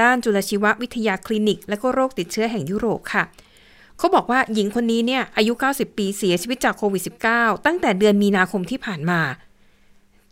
[0.00, 3.24] ด้านจุลชีววิทยาคลินิก และก็โรคติดเชื้อแห่งยุโรปค่ะ
[3.98, 7.02] เขาบอกว่าหญิงคนนี้เนี่ยอายุ 90 ปีเสียชีวิตจากโควิด
[7.32, 9.20] -19 ตั้งแต่เดือนมีนาคมที่ผ่านมา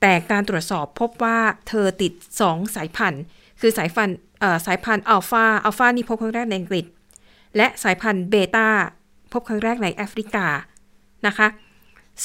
[0.01, 2.12] แต่การตรวจสอบพบว่าเธอติด
[2.45, 3.22] 2 สายพันธุ์
[3.61, 4.18] คือสายพันธุ์
[4.66, 6.84] สายพันธุ์อัลฟาอัลฟานี่พบครั้งแรกในอังกฤษ
[7.57, 8.68] และสายพันธุ์เบต้า
[9.32, 10.47] พบครั้งแรกในแอฟริกา
[11.26, 11.49] นะคะ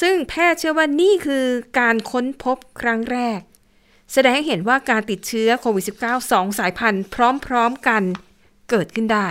[0.00, 1.44] ซึ่งแพทย์เชื่อว่านี่คือ
[1.78, 3.40] การค้นพบครั้งแรก
[4.12, 8.02] แสดงให้เห็นว่าการติดเชื้อโควิด -19 สองสายพันธุ์พร้อมๆกัน
[8.70, 9.28] เกิดขึ้นได้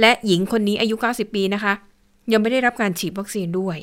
[0.00, 1.74] และหญิงคนนี้อายุ 90 ปีนะคะ
[2.32, 3.76] ยังไม่ได้รับการฉีดวัคซีนด้วย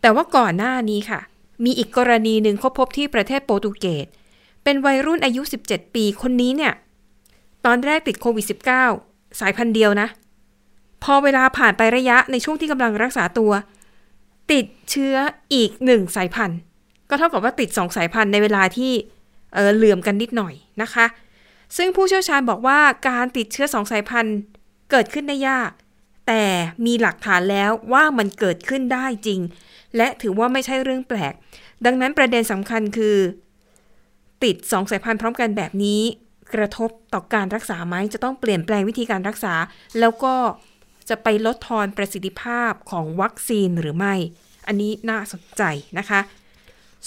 [0.00, 1.20] แต่ว่าก่อนหน้านี้ค่ะ
[1.64, 4.06] มีอีกกรณีหนึ่งเขาพบที่ประเทศโปรตุเกส
[4.64, 6.72] เป็นวัยรุ่นอายุ 17 ปีคนนี้เนี่ย
[7.66, 8.46] ตอนแรกติดโควิด
[8.92, 10.08] -19 สายพันธุ์เดียวนะ
[11.04, 13.52] พอเวลาผ่านไประยะในช่วงที่กำลังรักษาตัว
[14.52, 15.14] ติดเชื้อ
[15.54, 16.58] อีกหนึ่งสายพันธุ์
[17.08, 18.92] ก็เท่ากับว่าติดสองสายพันธุ์ในเวลาที่
[19.54, 21.06] เออเหลื่อมกันนิดหน่อยนะคะ
[21.76, 24.38] ซึ่งผู้เชี่ยวชาญบอกว่าการติดเชื้อสองสายพันธุ์
[24.90, 25.70] เกิดขึ้นได้ยาก
[26.28, 26.44] แต่
[26.86, 29.40] มีหลักฐานแล้วว่ามันเกิดขึ้นได้จริง
[29.96, 31.34] และถือว่าไม่ใช่เรื่องแปลก
[31.84, 33.16] ดังนั้นประเด็นสำคัญคือ
[34.44, 36.00] ติดสองสายพันธุ์พร้อมกันแบบนี้
[36.54, 39.54] กระทบต่อการรักษาไหมจะต้องเปลี่ยนแปลงวิธีการรักษา
[40.00, 40.34] แล้วก็
[41.08, 44.14] จะไปลดทอนประสิทธิภาพของวัคซีนหรือไม่
[44.66, 45.62] อันนี้น่าสนใจ
[45.98, 46.20] นะคะ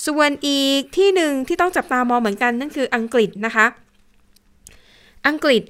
[0.06, 3.66] ส่วนอีกที่หนึ่งที่ต้องจับตามองเหมือนกันนั่นคืออังกฤษนะคะ
[5.28, 5.62] อังกฤษ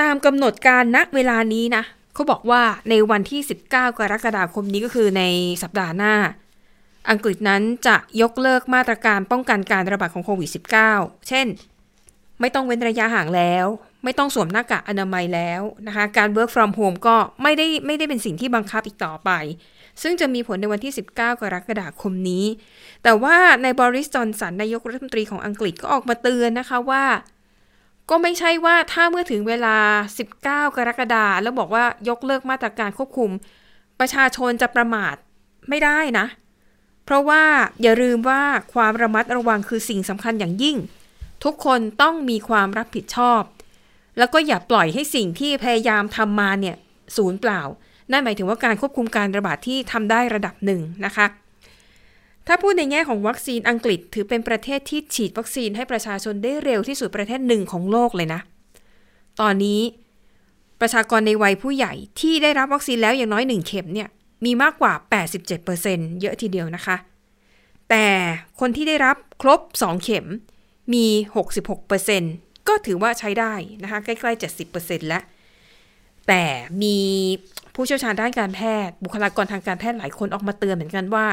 [0.00, 1.84] ตามกำหนดการณเวลานี้นะ
[2.14, 5.22] เขาบอกว่าในวันที่ 19 กรกฎาคมนี้ก็คือใน
[5.62, 6.14] สัปดาห์หน้า
[7.10, 10.50] อังกฤษนั้นจะยกเลิกมาตรการป้องกันการระบาดของโควิด
[10.88, 11.46] -19 เช่น
[12.40, 13.66] ไม่ต้องเว้นระยะห่างแล้ว
[14.04, 19.30] ไม่ต้องสวมหน้ากากอนามัยแล้วนะคะ การ work from home ก็ไม่ได้ไม่ได้เป็นสิ่งที่บังคับอีกต่อไป
[20.02, 21.20] ซึ่งจะมีผลในวันที่ 19 ก
[21.54, 22.44] รกฎาคมนี้
[23.02, 27.04] แต่ว่าในบริสจอนสันนายกรัฐมนตรีของอังกฤษก็ออกมาเตือนนะคะว่า
[28.10, 29.76] ก็ไม่ใช่ว่าถ้าเมื่อถึงเวลา
[30.28, 33.30] 19 กรกฎาแล้วบอกว่ายกเลิกมาตรการควบคุม
[34.00, 35.14] ประชาชนจะประมาท
[35.68, 36.26] ไม่ได้นะ
[37.04, 37.42] เพราะว่า
[37.82, 38.42] อย่าลืมว่า
[38.74, 40.76] ความระมัดระวังคือสิ่งสำคัญอย่างยิ่ง
[41.44, 43.42] ทุกคนต้องมีความรับผิดชอบ
[44.18, 46.76] แล้วก็อย่าปล่อยให้สิ่งที่พยายามทำมาเนี่ย
[47.16, 47.60] ศูนย์เปล่า
[48.10, 51.26] นั่นหมายถึงว่าการควบคุมการระบาดที่ทำได้ระดับหนึ่งนะคะ
[52.46, 58.40] ถ้าพูดในแง่ของวัคซีนอังกฤษ ถือเป็นประเทศที่ฉีดวัคซีนให้ประชาชนได้เร็วที่สุดประเทศหนึ่งของโลกเลยนะ
[59.40, 59.80] ตอนนี้
[60.80, 64.08] ประชากรในวัยผู้ใหญ่ที่ได้รับวัคซีนแล้วอย่างน้อยหนึ่งเข็มเนี่ย
[64.44, 64.92] มีมากกว่า
[65.56, 66.96] 87%เยอะทีเดียวนะคะ
[67.90, 68.06] แต่
[68.60, 70.26] คนที่ได้รับครบ 2 เข็ม
[70.92, 71.06] มี
[71.82, 73.52] 66% ก็ถือว่าใช้ได้
[73.82, 75.22] นะคะใกล้ๆ 70%แล้ว
[76.28, 76.42] แต่
[76.82, 76.98] มี
[77.74, 81.26] ผู้เชี่ยวชาญด้านการแพทย์บุคลากรทางการแพทย์หลายคนออกมาเตือนเหมือนกันว่า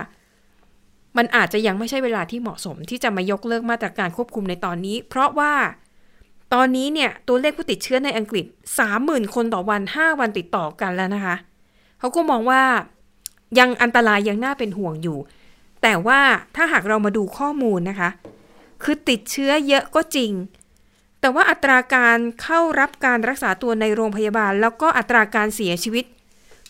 [1.18, 5.54] มันอาจจะยังไม่ใช่เวลาที่เหมาะสมที่จะมายกเลิกมาตรการควบคุมในตอนนี้ เพราะว่า
[6.54, 8.46] ตอนนี้เนี่ยตัวเลขผู้ติดเชื้อในอังกฤษ
[8.90, 11.36] 30,000 คนต่อวัน 5 วันติดต่อกันแล้วนะคะ
[12.00, 12.62] เขาก็มองว่า
[13.60, 15.18] ยังอันตรายยังน่าเป็นห่วงอยู่
[15.82, 16.20] แต่ว่า
[16.56, 18.10] ถ้าหากเรามาดูข้อมูลนะคะ
[18.84, 20.32] คือติดเชื้อเยอะก็จริง
[21.22, 26.05] แต่ว่าอัตราการเข้ารับการรักษาตัวในโรงพยาบาล แล้วก็อัตราการเสียชีวิต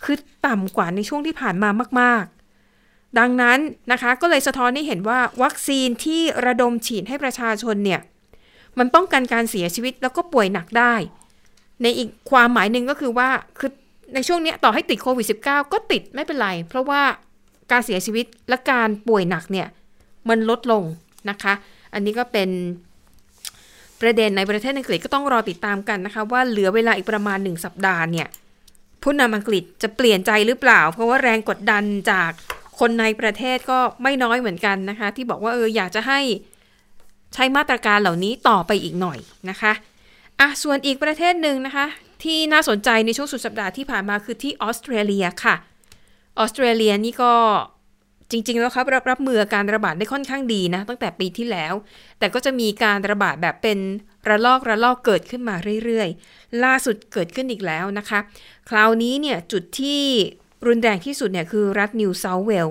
[0.03, 1.69] คือต่ำกว่าในช่วงที่ผ่านมา
[2.01, 2.23] มาก
[2.71, 3.59] ๆ ดังนั้น
[3.91, 8.01] นะคะก็เลยสะท้อนให้เห็นว่าวัคซีนที่ระดมฉีดให้ประชาชนเนี่ย
[8.77, 10.93] มันป้องกันการเสียชีวิตแล้วก็ป่วยหนักได้
[11.81, 13.29] ในอีกความหมายหนึ่งก็คือว่า
[13.59, 13.71] คือ
[14.13, 17.01] ในช่วงนี้ต่อให้ติดโควิด -19 ก็ติดไม่เป็นไร เพราะว่า
[17.71, 19.67] การเสียชีวิตและการป่วยหนักเนี่ย
[20.29, 20.83] มันลดลง
[21.29, 21.53] นะคะ
[21.93, 22.49] อันนี้ก็เป็น
[24.01, 28.27] ประเด็นในประเทศอังกฤษก็ต้องรอติดตามกันนะคะว่าเหลือเวลาอีกประมาณหนึ่งสัปดาห์เนี่ย
[29.03, 32.31] ผู้นำอังกฤษจะเปลี่ยนใจหรือเปล่า เพราะว่าแรงกดดันจาก
[32.79, 36.19] คนในประเทศก็ไม่น้อยเหมือนกันนะคะ ที่บอกว่าเอออยากจะให้
[37.33, 39.73] ใช้มาตรการเหล่านี้ต่อไปอีกหน่อยนะคะ
[40.39, 41.85] อะส่วนอีกประเทศหนึ่งนะคะ
[42.23, 45.55] ที่น่าสนใจในช่วงสุดสัปดาห์ที่ผ่านมาคือที่ออสเตรเลียค่ะ
[46.39, 47.33] ออสเตรเลียนี่ก็
[48.31, 51.73] จริง ๆ แล้วครับรับรับมือการระบาดได้ค่อนข้างดีนะ ตั้งแต่ปีที่แล้ว
[52.19, 53.79] แต่ก็จะมีการระบาดแบบเป็น
[54.29, 55.55] ระลอกระลอกเกิดขึ้นมา
[55.85, 58.19] เรื่อยๆ ล่าสุดเกิดขึ้นอีกแล้วนะคะ
[58.69, 60.01] คราวนี้เนี่ยจุดที่
[60.67, 62.69] รุนแรงที่สุดเนี่ยคือรัฐนิวเซาเวล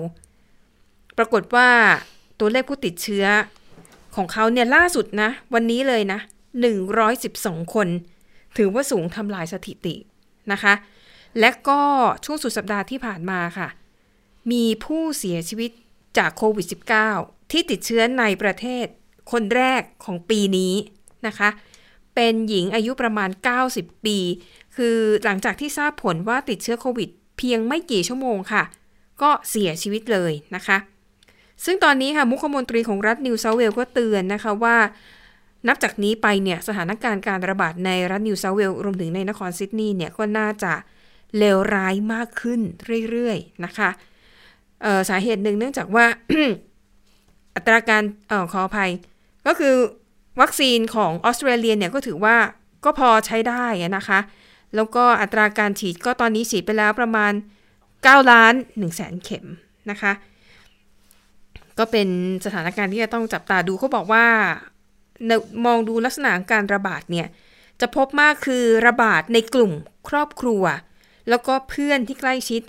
[1.17, 1.69] ปรากฏว่า
[2.39, 3.25] ตัวเลขผู้ติดเชื้อ
[4.15, 6.19] ของเขาเนี่ยล่าสุดนะ วันนี้เลยนะ
[6.95, 7.87] 112 คน
[8.57, 9.95] ถือว่าสูงทำลายสถิติ
[10.51, 10.73] นะคะ
[11.39, 11.81] และก็
[12.25, 13.67] ช่วงสุดสัปดาห์ที่ผ่านมาค่ะ
[14.51, 15.71] มีผู้เสียชีวิต
[16.17, 16.65] จากโควิด
[17.09, 18.85] -19 ที่ติดเชื้อในประเทศ
[19.31, 20.73] คนแรกของปีนี้
[21.27, 21.49] นะคะ
[22.15, 23.29] เป็นหญิงอายุประมาณ
[23.67, 24.17] 90 ปี
[24.75, 28.63] คือหลังจากที่ทราบผลว่าติดเชื้อโควิด เพียงไม่กี่ชั่วโมงค่ะ
[29.21, 30.77] ก็เสียชีวิตเลยนะคะ
[31.65, 34.77] ซึ่งตอนนี้ค่ะ มุขมนตรีของรัฐนิวเซาท์เวลส์ก็เตือนนะคะว่า
[35.67, 40.73] นับจากนี้ไปเนี่ยสถานการณ์การระบาดในรัฐนิวเซาท์เวลส์รวมถึงในนครซิดนีย์เนี่ยก็น่าจะ
[41.37, 42.61] เลวร้ายมากขึ้น
[43.09, 43.89] เรื่อยๆนะคะ
[45.09, 46.05] สาเหตุหนึ่งเนื่องจากว่า
[47.55, 48.91] อัตราการออขออภัย
[49.47, 49.75] ก็คือ
[50.41, 52.35] วัคซีนของออสเตรเลียเนี่ยก็ถือว่า
[52.85, 53.65] ก็พอใช้ได้
[53.97, 54.19] นะคะ
[54.75, 57.33] แล้วก็อัตราการฉีดก็ตอนนี้ฉีดไปแล้วประมาณ
[57.81, 59.45] 9 ล้าน1แสนเข็ม
[59.91, 60.11] นะคะ
[61.77, 62.07] ก็เป็น
[62.45, 64.25] สถานการณ์ที่จะต้องจับตาดูเขาบอกว่า
[65.65, 67.27] มองดูลักษณะการระบาดเนี่ย
[67.81, 69.71] จะพบมากคือระบาดในกลุ่ม
[70.09, 70.63] ครอบครัว
[71.29, 72.61] แล้วก็เพื่อนที่ใกล้ชิด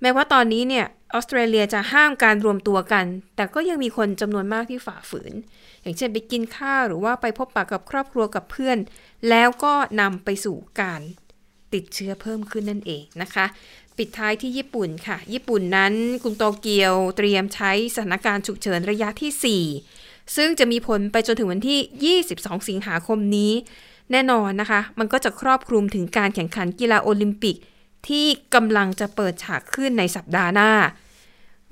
[0.00, 3.04] แม้ว่าตอนนี้เนี่ยออสเตรเลียจะห้ามการรวมตัวกัน
[3.36, 5.34] แต่ก็ยังมีคนจำนวนมากที่ฝ่าฝืน
[5.82, 8.78] อย่างเช่นไปกินข้าวหรือว่าไปพบปะกับครอบครัวกับเพื่อน
[9.30, 11.00] แล้วก็นำไปสู่การ
[11.74, 13.46] ติดเชื้อเพิ่มขึ้นนั่นเองนะคะ
[13.98, 15.92] ปิดท้ายที่ญี่ปุ่นค่ะ ญี่ปุ่นนั้น
[16.22, 19.62] กรุงโตเกียวเตรียมใช้สถานการณ์ฉุกเฉินระยะที่
[20.02, 23.52] 4 ซึ่งจะมีผลไปจนถึงวันที่ 22 สิงหาคมนี้
[24.12, 27.56] แน่นอนนะคะ มันก็จะครอบคลุมถึงการแข่งขันกีฬาโอลิมปิก
[28.08, 30.70] ที่กำลังจะเปิดฉากขึ้นในสัปดาห์หน้า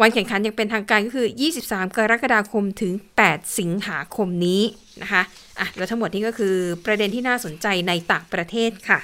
[0.00, 1.28] วันแข่งขันยังเป็นทางการก็คือ
[1.62, 2.92] 23 กรกฎาคมถึง
[3.24, 4.62] 8 สิงหาคมนี้
[5.02, 5.22] นะคะ
[5.58, 6.54] อะแล้วทั้งหมดนี้ก็คือ
[6.84, 9.00] ประเด็นที่น่าสนใจในต่างประเทศค่ะ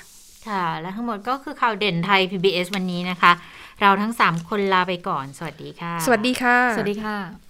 [0.49, 3.33] ค่ะ และทั้งหมดก็คือข่าวเด่นไทย PBS วันนี้นะคะ
[3.81, 7.50] เราทั้ง 3 คนลาไปก่อน สวัสดีค่ะ สวัสดีค่ะ สวัสดีค่ะ